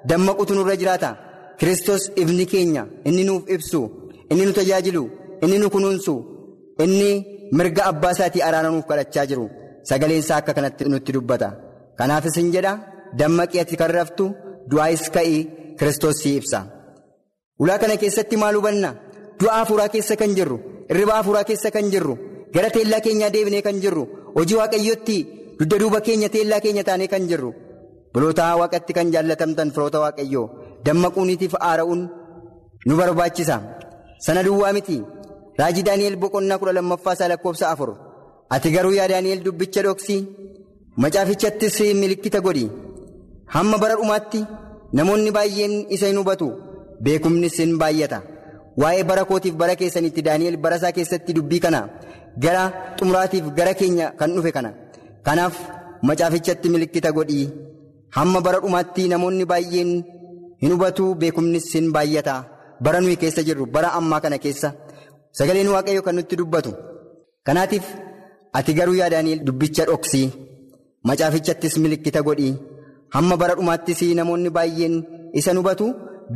dammaquutu 0.08 0.52
nurra 0.54 0.76
jiraata. 0.80 1.10
Kiristoos 1.60 2.02
ifni 2.22 2.44
keenya 2.52 2.82
inni 3.08 3.24
nuuf 3.28 3.44
ibsu, 3.54 3.80
inni 4.30 4.44
nu 4.46 4.52
tajaajilu, 4.58 5.02
inni 5.44 5.58
nu 5.58 5.68
kunuunsu, 5.74 6.14
inni 6.84 7.10
mirga 7.56 7.82
abbaa 7.90 8.12
isaatii 8.16 8.42
araara 8.48 8.70
nuuf 8.74 8.86
kadhachaa 8.90 9.26
jiru. 9.30 9.46
Sagaleen 9.88 10.20
isaa 10.22 10.38
akka 10.40 10.52
kanatti 10.56 10.84
nutti 10.92 11.12
dubbata. 11.16 11.48
Kanaafis 11.98 12.36
hin 12.40 12.48
jedha 12.54 12.72
dammaqii 13.18 13.60
ati 13.62 13.76
kan 13.80 13.90
raftu 13.98 14.24
du'aayis 14.70 15.04
ka'ii 15.14 15.40
Kiristoos 15.78 16.18
si 16.22 16.30
ibsa. 16.38 16.60
Ulaa 17.62 17.78
kana 17.82 17.96
keessatti 18.02 18.36
maal 18.42 18.56
hubanna? 18.58 18.90
Du'a 19.40 19.60
afuuraa 19.62 19.88
keessa 19.94 20.16
kan 20.20 20.32
jirru. 20.36 20.58
Hirribaa 20.90 21.18
afuuraa 21.22 21.44
keessa 21.48 21.70
kan 21.70 21.86
jirru 21.92 22.14
gara 22.54 22.70
teellaa 22.74 23.00
keenyaa 23.04 23.30
deebinee 23.34 23.62
kan 23.66 23.76
jirru 23.82 24.04
hojii 24.36 24.56
waaqayyootti 24.60 25.16
dugda 25.58 25.76
duuba 25.80 26.00
keenya 26.06 26.28
teellaa 26.34 26.60
keenya 26.64 26.82
taanee 26.88 27.06
kan 27.12 27.28
jirru 27.30 27.50
bulootaa 28.14 28.56
waaqatti 28.60 28.92
kan 28.96 29.12
jaallatamtan 29.14 29.68
firoota 29.74 29.98
waaqayyoo. 30.04 30.46
Dammaquuniitiif 30.84 31.54
aara'uun 31.68 32.02
nu 32.86 32.94
barbaachisa. 33.00 33.56
Sana 34.24 34.42
duwwaa 34.46 34.72
miti. 34.76 34.96
Raajii 35.58 35.82
daani'el 35.88 36.16
boqonnaa 36.22 36.58
kudha 36.60 36.72
lammaffaa 36.78 37.14
isaa 37.16 37.28
lakkoofsa 37.32 37.66
afur. 37.72 37.90
Ati 38.54 38.68
garuu 38.74 38.94
yaa 38.98 39.08
daani'el 39.12 39.42
dubbicha 39.46 39.82
dhoksii 39.86 40.20
macaafichattis 41.02 41.76
milikkita 42.00 42.40
godhi. 42.40 42.66
Hamma 43.54 43.78
bara 43.82 43.94
dhumaatti 44.00 44.40
namoonni 44.92 45.30
baay'een 45.36 45.74
isa 45.94 46.06
hin 46.10 46.18
hubatu. 46.20 46.48
Beekumnis 47.04 47.56
hin 47.62 47.78
baay'ata. 47.82 48.18
Waa'ee 48.80 49.04
bara 49.10 49.24
kootiif 49.24 49.54
bara 49.60 49.74
keessanitti 49.80 50.22
Daani'el 50.26 50.56
bara 50.64 50.76
isaa 50.80 50.92
keessatti 50.96 51.32
dubbii 51.36 51.60
kana. 51.64 51.80
Gara 52.44 52.62
xumuraatiif 52.98 53.46
gara 53.58 53.74
keenya 53.74 54.06
kan 54.18 54.30
dhufe 54.34 54.52
kana. 54.56 54.70
Kanaaf 55.26 55.54
macaafichatti 56.08 56.68
milikkita 56.74 57.12
godhii 57.12 57.46
hamma 58.16 58.40
bara 58.46 58.58
dhumaatti 58.64 59.02
namoonni 59.12 59.44
baay'een 59.52 59.90
hin 60.62 60.72
hubatu 60.74 61.04
beekumnis 61.20 61.66
hin 61.74 61.86
baay'ata. 61.96 62.36
Bara 62.84 62.98
nuyi 63.00 63.16
keessa 63.22 63.42
jirru 63.48 63.64
bara 63.74 63.88
ammaa 63.98 64.20
kana 64.24 64.38
keessa 64.44 64.68
sagaleen 65.38 65.68
waaqayyoo 65.74 66.04
kan 66.06 66.14
nutti 66.18 66.34
dubbatu. 66.40 66.70
Kanaatiif 67.46 67.86
ati 68.58 68.72
garuu 68.78 68.96
yaa 69.00 69.10
Daani'el 69.14 69.40
dubbicha 69.46 69.84
dhoksii 69.90 70.28
macaafichattis 71.08 71.74
milikkita 71.82 72.20
godhii 72.28 72.54
hamma 73.14 73.36
bara 73.42 73.54
dhumaattis 73.58 74.00
namoonni 74.20 74.50
baay'een 74.56 74.94
isa 75.40 75.52
hubatu. 75.60 75.86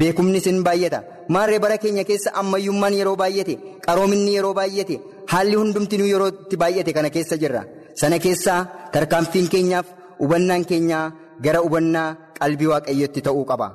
Beekumnis 0.00 0.44
hin 0.50 0.56
baay'ata 0.66 0.98
maarree 1.34 1.58
bara 1.64 1.76
keenya 1.82 2.04
keessa 2.08 2.30
ammayyummaan 2.40 2.94
yeroo 3.00 3.16
baay'ate 3.20 3.54
qaroominni 3.86 4.32
yeroo 4.36 4.54
baay'ate 4.58 4.96
haalli 5.32 5.54
hundumtinuu 5.60 6.08
yeroo 6.12 6.30
itti 6.32 6.56
baay'ate 6.62 6.90
kana 6.96 7.10
keessa 7.16 7.36
jirra 7.42 7.60
sana 8.00 8.16
keessaa 8.24 8.60
tarkaanfiin 8.94 9.46
keenyaaf 9.52 9.86
hubannaan 10.22 10.64
keenyaa 10.70 11.04
gara 11.44 11.60
hubannaa 11.64 12.08
qalbii 12.38 12.70
waaqayyootti 12.72 13.20
ta'uu 13.26 13.44
qaba 13.50 13.68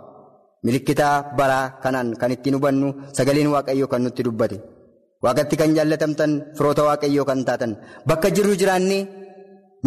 milikkita 0.65 1.07
baraa 1.37 1.65
kanaan 1.83 2.09
kan 2.19 2.31
ittiin 2.35 2.55
hubannu 2.57 2.87
sagaleen 3.17 3.49
waaqayyoo 3.55 3.89
kan 3.91 4.01
nutti 4.05 4.23
dubbate 4.27 4.57
waaqatti 5.23 5.55
kan 5.61 5.71
jaallatamtan 5.77 6.31
firoota 6.57 6.83
waaqayyoo 6.89 7.25
kan 7.29 7.39
taatan 7.47 7.71
bakka 8.09 8.27
jirru 8.35 8.53
jiraannee 8.61 9.01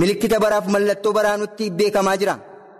milikkita 0.00 0.36
baraaf 0.44 0.66
mallattoo 0.74 1.12
baraa 1.18 1.36
nutti 1.42 1.64
beekamaa 1.78 2.16
jira 2.20 2.34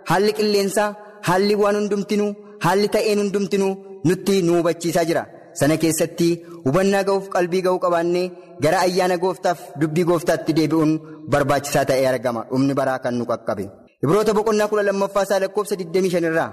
haalli 0.09 0.31
qilleensaa 0.37 0.89
haalli 1.27 1.55
waan 1.61 1.75
hundumtinuu. 1.79 2.31
Haalli 2.65 2.87
ta'een 2.95 3.19
hundumtinuu 3.21 3.73
nutti 4.07 4.33
nu 4.45 4.51
hubachiisaa 4.57 5.03
jira. 5.09 5.23
Sana 5.59 5.75
keessatti 5.81 6.27
hubannaa 6.65 7.03
ga'uuf 7.07 7.25
qalbii 7.33 7.61
ga'uu 7.65 7.79
qabaannee 7.85 8.31
gara 8.63 8.77
ayyaana 8.85 9.17
gooftaaf 9.23 9.59
dubbii 9.81 10.05
gooftaatti 10.09 10.51
deebi'uun 10.57 10.91
barbaachisaa 11.31 11.85
ta'ee 11.89 12.07
argama. 12.11 12.41
Dhumni 12.51 12.73
baraa 12.79 12.99
kan 13.03 13.13
nu 13.19 13.25
qaqqabe. 13.31 13.65
Ibroota 14.03 14.31
boqonnaa 14.37 14.67
kudha 14.71 14.83
lammaffaa 14.89 15.23
isaa 15.27 15.39
lakkoofsa 15.43 15.75
25 15.81 16.27
irraa 16.29 16.49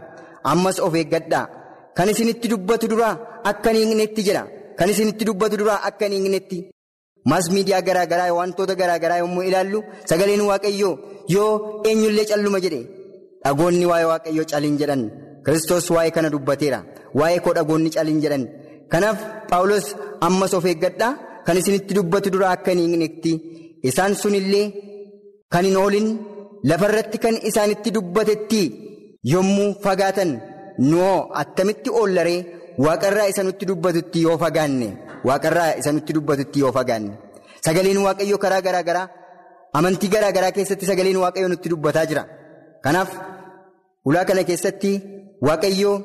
ammas 0.53 0.77
of 0.87 0.95
eeggadhaa. 1.01 1.45
Kan 1.97 2.09
isinitti 2.13 2.47
dubbatu 2.53 2.87
duraa 2.93 3.15
akka 3.51 3.71
hin 3.73 3.79
hiiknetti 3.83 4.23
jedha. 4.29 4.43
Kan 4.79 4.89
isinitti 4.93 5.25
dubbatu 5.29 5.57
duraa 5.61 5.81
akka 5.89 6.05
hin 6.07 6.15
hiiknetti. 6.17 6.59
Maas 7.31 7.47
miidiyaa 7.55 7.83
garaa 7.89 8.07
garaa 8.13 8.33
wantoota 8.39 8.75
garaa 8.81 8.99
garaa 9.03 9.19
yommuu 9.23 9.43
ilaallu 9.49 9.79
sagaleen 10.11 10.43
waaqayyoo 10.51 10.93
yoo 11.35 11.51
eenyullee 11.89 12.25
calluma 12.31 12.59
jedhe 12.65 12.81
dhagoonni 13.45 13.85
waa'ee 13.91 14.07
waaqayyoo 14.13 14.47
caliin 14.53 14.77
jedhan 14.81 15.03
Kiristoos 15.45 15.87
waa'ee 15.95 16.11
kana 16.17 16.29
dubbateera. 16.35 16.79
Waa'ee 17.19 17.41
koo 17.45 17.53
dhagoonni 17.59 17.91
caliin 17.97 18.21
jedhan. 18.25 18.43
Kanaaf 18.93 19.19
Paawulos 19.51 19.87
ammas 20.29 20.53
of 20.59 20.65
eeggadhaa 20.71 21.13
kan 21.47 21.57
isinitti 21.61 21.93
dubbatu 21.99 22.29
duraa 22.35 22.53
akka 22.57 22.71
hin 22.73 22.81
hiiknetti. 22.85 23.33
Isaan 23.89 24.13
sunillee 24.23 24.67
kan 25.53 25.65
hin 25.69 25.77
oolin 25.83 26.09
lafarratti 26.69 27.19
kan 27.25 27.35
isaanitti 27.49 27.91
dubbatetti 27.97 28.63
yommuu 29.33 29.69
fagaatan 29.85 30.31
noo 30.91 31.15
attamitti 31.43 31.91
oollaree 32.01 32.41
waaqarraa 32.85 33.29
isa 33.33 33.43
nutti 33.47 33.65
dubbatutti 33.71 34.19
yoo 34.27 34.37
fagaanne 34.43 34.89
waaqarraa 35.29 35.71
isa 35.81 35.91
nutti 35.97 36.13
dubbatutti 36.17 36.59
yoo 36.65 36.73
fagaanne 36.79 37.13
sagaleen 37.67 37.99
waaqayyoo 38.07 38.39
karaa 38.45 38.63
garaa 38.67 38.83
garaa 38.89 39.07
amantii 39.79 40.11
garaa 40.15 40.33
garaa 40.37 40.53
keessatti 40.59 40.87
sagaleen 40.91 41.19
waaqayyoo 41.25 41.51
nutti 41.53 41.69
dubbataa 41.73 42.07
jira. 42.11 42.23
Kanaaf 42.85 43.11
ulaa 44.09 44.25
kana 44.29 44.43
keessatti 44.51 44.91
waaqayyoo 45.49 45.97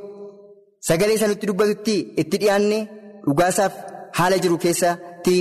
sagalee 0.90 1.16
isa 1.20 1.28
nutti 1.32 1.48
dubbatutti 1.50 1.96
itti 2.24 2.38
dhiyaanne 2.42 2.80
dhugaasaaf 3.28 3.74
haala 4.18 4.38
jiru 4.44 4.58
keessatti. 4.66 5.38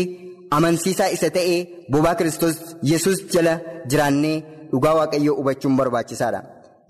amansiisaa 0.56 1.06
isa 1.14 1.28
ta'ee 1.36 1.58
bobaa 1.92 2.14
kiristoos 2.18 2.56
yesus 2.90 3.18
jala 3.32 3.52
jiraannee 3.90 4.36
dhugaa 4.74 4.94
waaqayyoo 4.98 5.36
hubachuun 5.38 5.76
barbaachisaadha. 5.78 6.40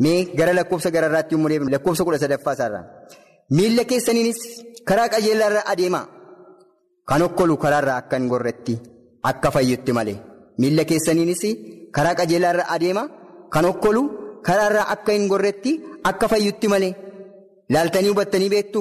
Mee 0.03 0.19
gara 0.39 0.53
lakkoofsa 0.59 0.91
gararraatti 0.97 1.35
yommuu 1.35 1.51
deemnu 1.53 1.71
lakkoofsa 1.75 2.05
kudha 2.07 2.19
sadaffaa 2.25 2.55
isaarraa. 2.57 2.85
Miilla 3.57 3.85
keessaniinis 3.91 4.41
karaa 4.89 5.09
qajeelaarra 5.15 5.63
adeemaa. 5.73 6.05
Kan 7.09 7.23
okkolu 7.27 7.57
karaarraa 7.65 7.97
akka 8.03 8.17
hin 8.19 8.29
gorretti 8.33 8.75
akka 9.31 9.51
fayyutti 9.57 9.93
malee. 9.99 10.17
Miilla 10.59 10.85
keessaniinis 10.91 11.43
karaa 11.97 12.15
qajeelaarra 12.21 12.65
adeemaa. 12.77 13.07
Kan 13.55 13.65
okkolu 13.73 14.03
karaarraa 14.49 14.87
akka 14.95 15.13
hin 15.17 15.27
gorretti 15.33 15.73
akka 16.11 16.29
fayyutti 16.35 16.69
malee. 16.75 16.93
Laaltanii 17.73 18.11
hubattanii 18.13 18.51
beektu. 18.55 18.81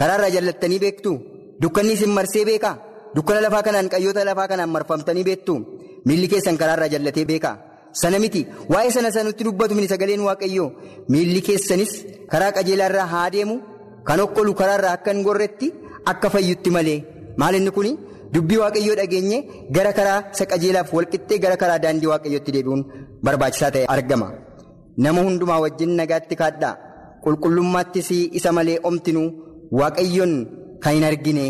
Karaarraa 0.00 0.30
jallattanii 0.36 0.78
beektu. 0.84 1.12
Dukkanni 1.62 1.92
isin 1.98 2.10
marsee 2.18 2.44
beekaa. 2.50 2.76
Dukkana 3.16 3.40
lafaa 3.44 3.62
kanaan 3.62 3.88
qayyoota 3.92 4.24
lafaa 4.24 4.48
kanaan 4.48 4.70
marfamtanii 4.74 5.24
beektu 5.28 5.54
miilli 6.06 6.28
keessan 6.32 6.56
karaarraa 6.60 6.88
jallatee 6.92 7.24
beekaa 7.30 7.56
sana 8.00 8.18
miti 8.24 8.42
waa'ee 8.72 8.90
sana 8.96 9.10
sanutti 9.16 9.44
dubbatu 9.48 9.74
mini 9.78 9.88
sagaleen 9.92 10.20
waaqayyoo. 10.28 10.68
Miilli 11.12 11.40
keessanis 11.48 11.92
karaa 12.32 12.52
qajeelaarraa 12.56 13.06
haa 13.14 13.30
deemu 13.34 13.56
kan 14.08 14.20
okkolu 14.26 14.54
karaarraa 14.60 14.92
akka 14.98 15.10
hin 15.14 15.22
gorretti 15.26 15.68
akka 16.12 16.30
fayyutti 16.34 16.70
malee. 16.76 16.98
Maal 17.40 17.54
inni 17.58 17.70
kun 17.76 17.88
dubbii 18.34 18.58
waaqayyoo 18.62 18.96
dhageenye 19.00 19.38
gara 19.76 19.92
karaa 19.98 20.20
isa 20.34 20.44
qajeelaaf 20.52 20.92
walqixxee 20.96 21.38
gara 21.44 21.56
karaa 21.62 21.78
daandii 21.84 22.08
waaqayyootti 22.12 22.50
deebi'uun 22.56 22.82
barbaachisaa 23.24 23.70
ta'e 23.74 23.84
argama. 23.96 24.28
Nama 25.04 25.20
hundumaa 25.26 25.60
wajjin 25.64 25.92
nagaatti 26.00 26.36
kaadhaa 26.42 26.74
qulqullummaattis 27.24 28.08
isa 28.38 28.50
malee 28.56 28.78
omtinuu 28.88 29.28
waaqayyoon 29.80 30.32
kan 30.82 30.92
hin 30.96 31.04
argine. 31.10 31.46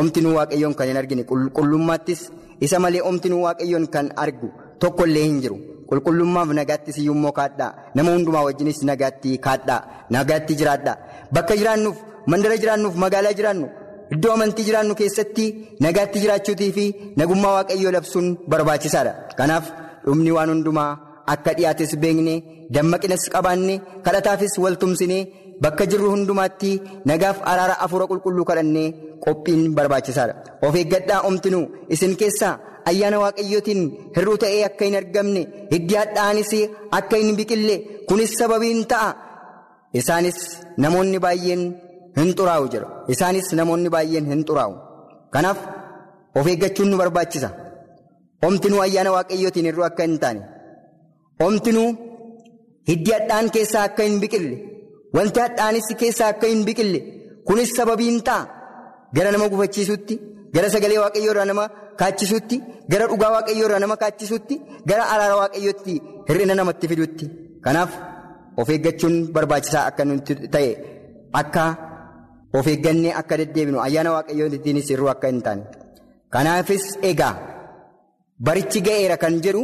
Omtinuu 0.00 0.34
waaqayyoon 0.38 0.74
kan 0.78 0.86
hin 0.90 0.96
argine. 1.00 1.22
Qulqullummaattis 1.30 2.20
isa 2.66 2.78
malee 2.84 3.02
omtinuu 3.10 3.42
waaqayyoon 3.46 3.86
kan 3.94 4.06
argu 4.24 4.48
tokkollee 4.80 5.24
hin 5.28 5.40
jiru 5.42 5.56
qulqullummaaf 5.90 6.48
nagaattis 6.58 6.96
iyyuu 7.02 7.32
kaadhaa 7.38 7.70
nama 7.94 8.10
hundumaa 8.16 8.44
wajjinis 8.48 8.80
nagaatti 8.90 9.38
kaadhaa 9.46 9.80
nagaatti 10.16 10.58
jiraadhaa 10.60 10.96
bakka 11.38 11.54
jiraannuuf 11.60 11.96
mandara 12.34 12.56
jiraannuuf 12.62 12.94
magaalaa 13.04 13.34
jiraannu 13.40 13.68
iddoo 14.16 14.32
amantii 14.36 14.64
jiraannu 14.68 14.94
keessatti 15.00 15.46
nagaatti 15.86 16.18
jiraachuutii 16.24 16.72
fi 16.76 16.84
nagummaa 17.22 17.54
waaqayyoo 17.56 17.92
labsuun 17.96 18.28
barbaachisaadha 18.52 19.12
kanaaf 19.40 19.64
dhumni 20.06 20.30
waan 20.36 20.50
hundumaa 20.54 20.90
akka 21.34 21.52
dhiyaates 21.58 21.92
beekne 22.04 22.34
dammaqinas 22.74 23.24
qabaanne 23.34 23.74
kadhataafis 24.06 24.54
waltumsinee. 24.64 25.22
Bakka 25.62 25.84
jirru 25.90 26.08
hundumaatti 26.14 26.70
nagaaf 27.10 27.38
araara 27.50 27.76
afuura 27.84 28.06
qulqulluu 28.10 28.44
kadhannee 28.50 28.88
qophiin 29.24 29.62
barbaachisaadha. 29.76 30.34
Of 30.66 30.74
eeggadhaa 30.80 31.20
omtinuu 31.28 31.64
isin 31.94 32.12
keessaa 32.20 32.54
ayyaana 32.90 33.18
waaqayyootiin 33.24 33.80
hir'uu 34.16 34.36
ta'ee 34.42 34.62
akka 34.68 34.84
hin 34.88 34.96
argamne 35.00 35.42
hiddi 35.72 35.94
hadhaa'anis 36.00 36.50
akka 36.98 37.16
hin 37.22 37.30
biqille 37.38 37.74
kunis 38.08 38.32
sababiin 38.40 38.80
ta'a. 38.92 39.10
Isaanis 40.00 40.38
namoonni 40.84 41.18
baay'een 41.24 41.62
hin 42.18 42.30
xuraa'u 42.38 42.66
jedha. 42.74 42.88
Isaanis 43.14 43.46
namoonni 43.60 43.88
baay'een 43.94 44.26
hin 44.32 44.42
xuraa'u. 44.48 44.74
Kanaaf 45.34 45.58
of 46.38 46.46
eeggachuun 46.52 46.88
nu 46.90 46.96
barbaachisa. 47.02 47.48
Omtinuu 48.46 48.80
ayyaana 48.86 49.10
waaqayyootiin 49.16 49.66
hir'uu 49.68 49.86
akka 49.90 50.02
hin 50.08 50.16
taane. 50.22 50.40
Omtinuu 51.46 51.88
hiddi 52.90 53.10
hadhaa'an 53.16 53.46
keessaa 53.54 53.84
akka 53.88 54.02
hin 54.08 54.18
biqille. 54.22 54.56
Wanti 55.16 55.38
hadhaa'anis 55.44 55.88
keessaa 56.00 56.28
akka 56.32 56.46
hin 56.52 56.62
biqille. 56.68 57.00
Kunis 57.46 57.70
sababiin 57.78 58.18
ta'a. 58.28 58.42
Gara 59.16 59.30
nama 59.34 59.46
gufachiisutti 59.52 60.14
gara 60.54 60.68
sagalee 60.74 60.98
waaqayyoo 61.04 61.32
irraa 61.34 61.48
nama 61.50 61.64
kaachisutti 62.00 62.56
gara 62.92 63.04
dhugaa 63.10 63.30
waaqayyoo 63.36 63.66
irraa 63.68 63.80
nama 63.84 63.96
kaachisutti 64.02 64.54
gara 64.90 65.04
araara 65.14 65.36
waaqayyootti 65.40 65.94
hir'ina 66.28 66.54
namatti 66.60 66.86
fidutti. 66.90 67.24
Kanaaf 67.64 67.92
of 68.60 68.68
eeggachuun 68.74 69.14
barbaachisaa 69.34 69.84
akka 69.90 70.02
nuti 70.08 70.32
ta'e 70.54 70.70
akka 71.40 71.64
of 72.58 72.66
eeggannee 72.72 73.12
akka 73.20 73.34
deddeebinu 73.40 73.78
ayyaana 73.86 74.10
waaqayyoottiinis 74.16 74.86
hir'uu 74.92 75.10
akka 75.14 75.26
hin 75.32 75.40
taane. 75.46 75.62
Kanaafis 76.34 76.84
egaa 77.10 77.34
barichi 78.46 78.80
ga'eera 78.86 79.16
kan 79.22 79.34
jedhu 79.46 79.62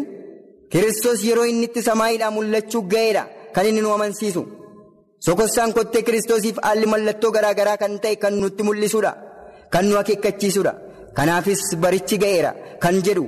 kiristoos 0.73 1.21
yeroo 1.29 1.47
inni 1.53 1.67
itti 1.71 1.81
samaayiidhaan 1.88 2.35
mul'achuu 2.38 2.83
ga'eera 2.95 3.23
kan 3.55 3.65
inni 3.71 3.83
nu 3.85 3.91
amansiisu. 3.97 4.43
Sokossaan 5.27 5.73
kottee 5.77 6.03
kiristoosiif 6.07 6.57
haalli 6.63 6.87
mallattoo 6.93 7.31
garaa 7.37 7.55
garaa 7.59 7.77
kan 7.83 7.95
ta'e 8.03 8.17
kan 8.23 8.35
nutti 8.41 8.63
mul'isuudha. 8.67 9.13
Kan 9.73 9.85
nu 9.89 9.97
akeekkachiisuudha. 10.01 10.73
Kanaafis 11.17 11.63
barichi 11.83 12.17
ga'eera 12.23 12.51
kan 12.83 12.97
jedhu 13.07 13.25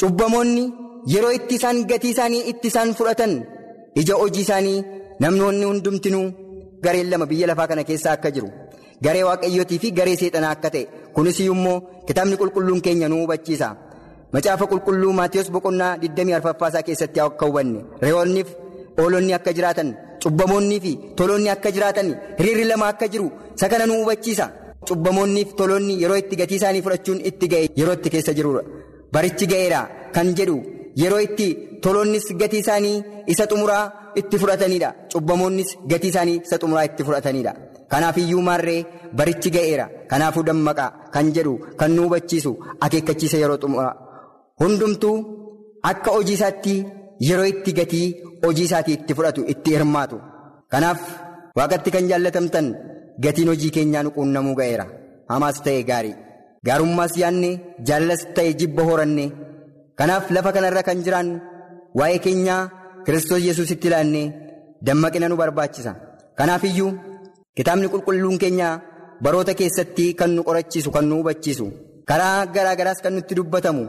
cubbamoonni 0.00 0.64
yeroo 1.12 1.32
itti 1.38 1.54
isaan 1.58 1.78
gatii 1.90 2.12
isaanii 2.14 2.42
itti 2.50 2.68
isaan 2.72 2.90
fudhatan 2.98 3.32
ija 4.00 4.14
hojii 4.20 4.44
isaanii 4.46 4.84
namnoonni 5.22 5.64
hundumtinuu 5.70 6.26
gareen 6.84 7.10
lama 7.10 7.26
biyya 7.30 7.46
lafaa 7.50 7.66
kana 7.70 7.84
keessa 7.88 8.10
akka 8.12 8.30
jiru. 8.34 8.48
Garee 9.04 9.24
waaqayyootii 9.28 9.78
fi 9.82 9.88
garee 9.98 10.16
seexanaa 10.20 10.52
akka 10.56 10.70
ta'e 10.74 10.84
kunis 11.14 11.38
immoo 11.40 11.78
kitaabni 12.06 12.36
qulqulluun 12.40 12.80
keenya 12.86 13.08
nu 13.08 13.16
hubachiisa. 13.22 13.68
Macaafa 14.32 14.66
qulqulluu 14.70 15.12
Maatiyus 15.18 15.50
boqonnaa 15.54 15.92
24 16.02 16.68
isaa 16.70 16.82
keessatti 16.88 17.20
akka 17.20 17.46
hubanne 17.48 17.80
re'oonniif 18.02 18.48
oolonni 19.02 19.32
akka 19.38 19.52
jiraatan. 19.56 19.88
Cubbamoonnii 20.26 20.80
fi 20.84 20.92
toloonni 21.18 21.48
akka 21.54 21.70
jiraatan 21.74 22.08
hiriirri 22.38 22.64
lama 22.70 22.86
akka 22.92 23.06
jiru 23.12 23.26
isa 23.56 23.68
kana 23.72 23.86
nu 23.86 23.94
hubachiisa. 24.00 24.46
Cubbamoonnii 24.88 25.44
fi 25.48 25.54
toloonni 25.60 25.94
yeroo 26.02 26.16
itti 26.22 26.36
gatii 26.40 26.56
isaanii 26.60 26.82
fudhachuun 26.86 27.20
itti 27.30 27.46
ga'e 27.52 27.68
yeroo 27.80 27.94
itti 27.98 28.10
keessa 28.14 28.32
jirudha. 28.38 28.62
Barichi 29.12 29.46
ga'eera 29.52 29.80
kan 30.14 30.28
jedhu 30.38 30.56
yeroo 31.02 31.20
itti 31.26 31.46
toloonnis 31.84 32.26
gatii 32.40 32.62
isaanii 32.64 32.96
isa 33.34 33.46
xumuraa 33.50 33.84
itti 34.20 34.36
fudhatanidha. 34.42 34.88
Cubbamoonnis 35.12 35.70
gatii 35.90 36.08
isaanii 36.14 36.40
isa 36.46 36.58
xumuraa 36.62 36.84
itti 36.90 37.02
fudhatanidha. 37.06 37.52
Kanaaf 37.92 38.16
iyyuu 38.22 38.42
maarree 38.48 38.80
barichi 39.18 39.50
ga'eera. 39.56 39.86
Kanaafuu 40.10 40.42
dammaqaa 40.48 40.90
kan 41.14 41.26
jedhu 41.36 41.54
kan 41.78 41.90
nu 41.94 42.02
hubachiisu 42.08 42.52
akeekkachiisa 42.84 43.36
yeroo 43.42 43.58
xumuraa. 43.62 43.94
Hundumtuu 44.60 45.16
akka 45.90 46.10
hojii 46.16 46.34
isaatti 46.38 46.74
yeroo 47.28 47.44
itti 47.52 47.72
gatii 47.78 48.08
hojii 48.48 48.66
isaatii 48.68 48.94
itti 48.98 49.12
fudhatu 49.18 49.40
itti 49.52 49.70
hirmaatu. 49.74 50.16
Kanaaf 50.72 51.00
waaqatti 51.58 51.90
kan 51.94 52.04
jaallatamtan 52.10 52.66
gatiin 53.24 53.48
hojii 53.52 53.70
keenyaa 53.76 54.02
nu 54.04 54.10
quunnamuu 54.16 54.54
ga'eera. 54.60 54.86
Hamaas 55.32 55.58
ta'e 55.64 55.82
gaarii. 55.90 56.14
Gaarummaas 56.66 57.12
yaadne 57.22 57.50
jaalallas 57.88 58.22
ta'e 58.36 58.50
jibba 58.60 58.82
horanne. 58.88 59.26
Kanaaf 59.98 60.24
lafa 60.34 60.50
kanarra 60.56 60.82
kan 60.88 60.98
jiraannu 61.04 61.36
waa'ee 61.98 62.18
keenyaa 62.26 62.62
Kiristoos 63.06 63.42
Yesuusitti 63.48 63.86
ilaannee 63.88 64.26
dammaqina 64.86 65.28
nu 65.28 65.36
barbaachisa. 65.42 65.92
Kanaaf 66.38 66.62
iyyuu 66.70 66.92
kitaabni 67.56 67.88
qulqulluun 67.92 68.38
keenya 68.42 68.68
baroota 69.24 69.52
keessatti 69.60 70.06
kan 70.18 70.30
nu 70.36 70.42
qorachiisu 70.48 70.90
kan 70.96 71.04
nu 71.08 71.14
hubachiisu 71.20 71.66
karaa 72.08 72.46
garaa 72.54 72.74
garaas 72.80 73.00
kan 73.04 73.12
nutti 73.16 73.34
dubbatamu 73.38 73.82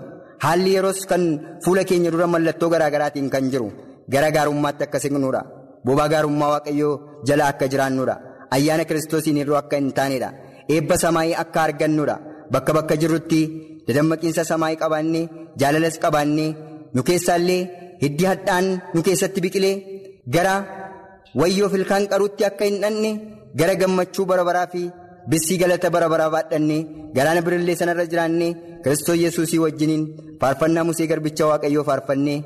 haalli 0.43 0.71
yeroos 0.75 0.99
kan 1.09 1.23
fuula 1.63 1.83
keenya 1.89 2.11
dura 2.13 2.27
mallattoo 2.33 2.69
garaa 2.73 2.89
garaatiin 2.95 3.27
kan 3.33 3.45
jiru 3.51 3.67
gara 4.13 4.29
gaarummaatti 4.35 4.83
akka 4.87 4.99
siqnuudha. 5.03 5.41
Bobaa 5.85 6.07
gaarummaa 6.13 6.49
waaqayyoo 6.53 6.93
jala 7.27 7.43
akka 7.51 7.65
jiraannuudha. 7.71 8.15
Ayyaana 8.55 8.83
kiristoosiin 8.89 9.37
irroo 9.41 9.57
akka 9.61 9.75
hin 9.79 9.89
taanedha. 9.97 10.29
Eebba 10.73 10.95
samaayii 11.03 11.35
akka 11.43 11.59
argannuudha. 11.67 12.15
Bakka 12.53 12.71
bakka 12.77 12.95
jirrutti 13.01 13.41
dadammaqiinsa 13.87 14.43
samaayii 14.51 14.79
qabaannee 14.83 15.23
jaalalas 15.61 15.95
qabaannee 16.03 16.49
nu 16.95 17.01
keessaallee 17.07 17.61
hiddi 18.03 18.23
hadhaan 18.31 18.65
nu 18.93 18.99
keessatti 19.07 19.39
biqilee 19.45 19.75
gara 20.35 20.53
wayyoo 21.39 21.69
filkaan 21.73 22.03
qaruutti 22.11 22.43
akka 22.49 22.63
hin 22.69 22.77
dhanne 22.83 23.11
gara 23.59 23.73
gammachuu 23.81 24.25
bara 24.31 24.43
baraa 24.49 24.67
fi 24.73 24.81
bissii 25.31 25.57
galata 25.61 25.89
bara 25.95 26.07
baraa 26.13 26.29
baadhannee 26.35 26.81
galaana 27.17 27.41
birillee 27.45 27.75
sanarra 27.81 28.05
jiraannee 28.11 28.51
kiristoos 28.83 29.19
yesuusii 29.23 29.59
wajjiniin 29.65 30.03
faarfannaa 30.41 30.83
musee 30.89 31.07
garbicha 31.11 31.45
waaqayyoo 31.51 31.85
faarfannee 31.89 32.37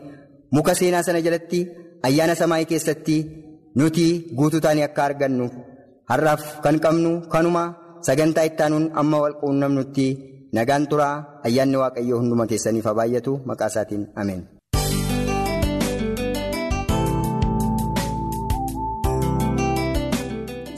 muka 0.55 0.73
seenaa 0.79 1.03
sana 1.07 1.21
jalatti 1.27 1.59
ayyaana 2.07 2.35
samaayii 2.41 2.69
keessatti 2.71 3.17
nuti 3.81 4.05
guutuu 4.37 4.63
taanii 4.65 4.87
akka 4.87 5.03
argannu 5.09 5.45
har'aaf 6.11 6.43
kan 6.63 6.79
qabnu 6.85 7.11
kanuma 7.33 7.63
sagantaa 8.07 8.47
ittaanuun 8.49 8.85
amma 9.01 9.17
wal 9.23 9.35
quunnamnutti 9.41 10.07
nagaan 10.57 10.87
turaa 10.93 11.15
ayyaanni 11.49 11.77
waaqayyoo 11.83 12.19
hunduma 12.23 12.49
keessaniif 12.51 12.85
haa 12.89 12.97
baay'atu 12.99 13.39
maqaa 13.51 13.69
isaatiin 13.73 14.03
ameen. 14.23 14.41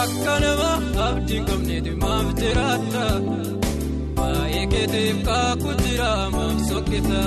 Akka 0.00 0.34
nama 0.44 0.70
abdii 1.06 1.40
qabneeti 1.48 1.92
maaf 2.02 2.28
jiraata 2.40 3.04
baay'ee 4.18 4.64
keetiif 4.72 5.18
kaakuu 5.28 5.74
jira 5.82 6.10
maaf 6.36 6.58
sokkisa 6.70 7.22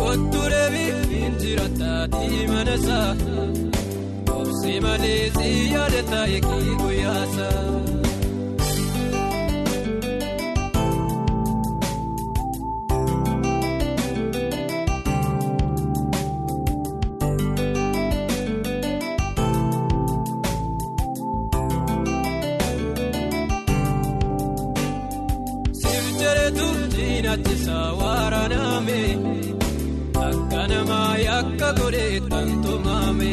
kottu 0.00 0.42
deebii 0.54 0.88
hin 1.22 1.34
jiraata 1.44 1.92
diimana 2.16 2.74
isaa 2.80 3.10
obsi 4.38 4.74
malee 4.86 5.22
si 5.38 5.48
yaadata 5.74 6.20
eegi 6.36 6.74
guyyaasa. 6.82 7.48
Akka 30.24 30.62
namaa 30.70 31.14
yakka 31.26 31.68
godhee 31.78 32.20
tantumame 32.30 33.30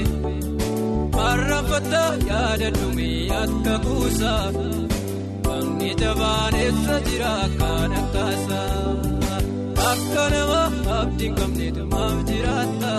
Marraafata 1.15 2.01
yaada 2.29 2.69
dhumee 2.77 3.29
akka 3.41 3.75
kuusa 3.85 4.31
Bangi 5.45 5.91
jabaan 6.01 6.55
eessa 6.63 6.95
jira 7.07 7.33
kan 7.59 7.91
akkaasa 8.01 8.61
Akka 9.91 10.23
nama 10.33 10.61
abdiin 10.99 11.33
qabneetu 11.39 11.83
maaf 11.93 12.17
jiraata 12.31 12.93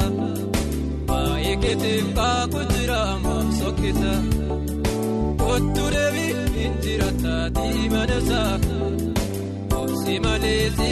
Baay'ee 1.11 1.57
keetiif 1.65 2.07
kaakuu 2.21 2.65
jira 2.75 3.01
maaf 3.27 3.49
sokkisa 3.61 4.15
Kottu 5.43 5.85
deebii 5.97 6.33
hin 6.59 6.73
jiraata 6.87 7.35
diimana 7.59 8.17
isaa. 8.23 8.53
Si 10.13 10.19
malee 10.21 10.65
si 10.77 10.89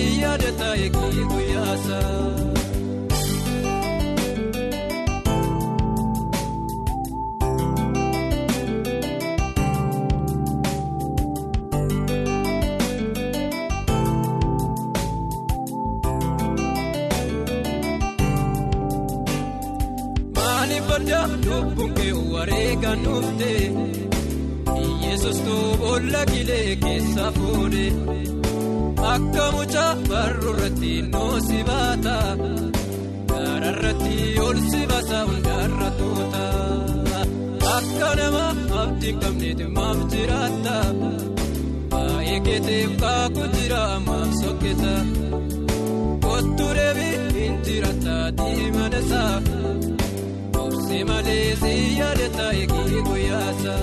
guyyaasa. 1.30 1.98
Adda 21.00 21.20
lubbuun 21.46 21.92
kee 21.96 22.12
nuufte 23.02 23.50
Yesus 25.04 25.38
boolla 25.80 26.22
kilee 26.32 26.76
keessa 26.82 27.32
fuudhe. 27.36 27.86
Akka 29.12 29.44
mucaa 29.54 29.92
barruu 30.10 30.52
irratti 30.54 30.92
noosi 31.12 31.58
baata. 31.68 32.16
Gaara 33.30 33.70
irratti 33.74 34.16
ol 34.46 34.58
si 34.70 34.80
baasa 34.90 35.18
hundarra 35.28 35.88
tuuta. 35.98 36.44
Akka 37.76 38.10
nama 38.20 38.44
abdiin 38.82 39.16
qabneeti 39.22 39.66
maaf 39.76 40.00
jiraata. 40.12 40.76
Baay'ee 41.92 42.38
keetiif 42.46 42.92
kaakuu 43.02 43.48
jira 43.56 43.82
maaf 44.06 44.30
sokkisa 44.42 44.94
kottu 46.26 46.66
deebii 46.78 47.16
hin 47.38 47.54
jiraata 47.68 48.16
diimana 48.40 48.98
isaa 49.06 49.36
obsi 50.64 50.98
malee 51.10 51.46
si 51.62 51.72
yaadata 52.00 52.46
eegi 52.60 53.00
guyyaasa. 53.08 53.74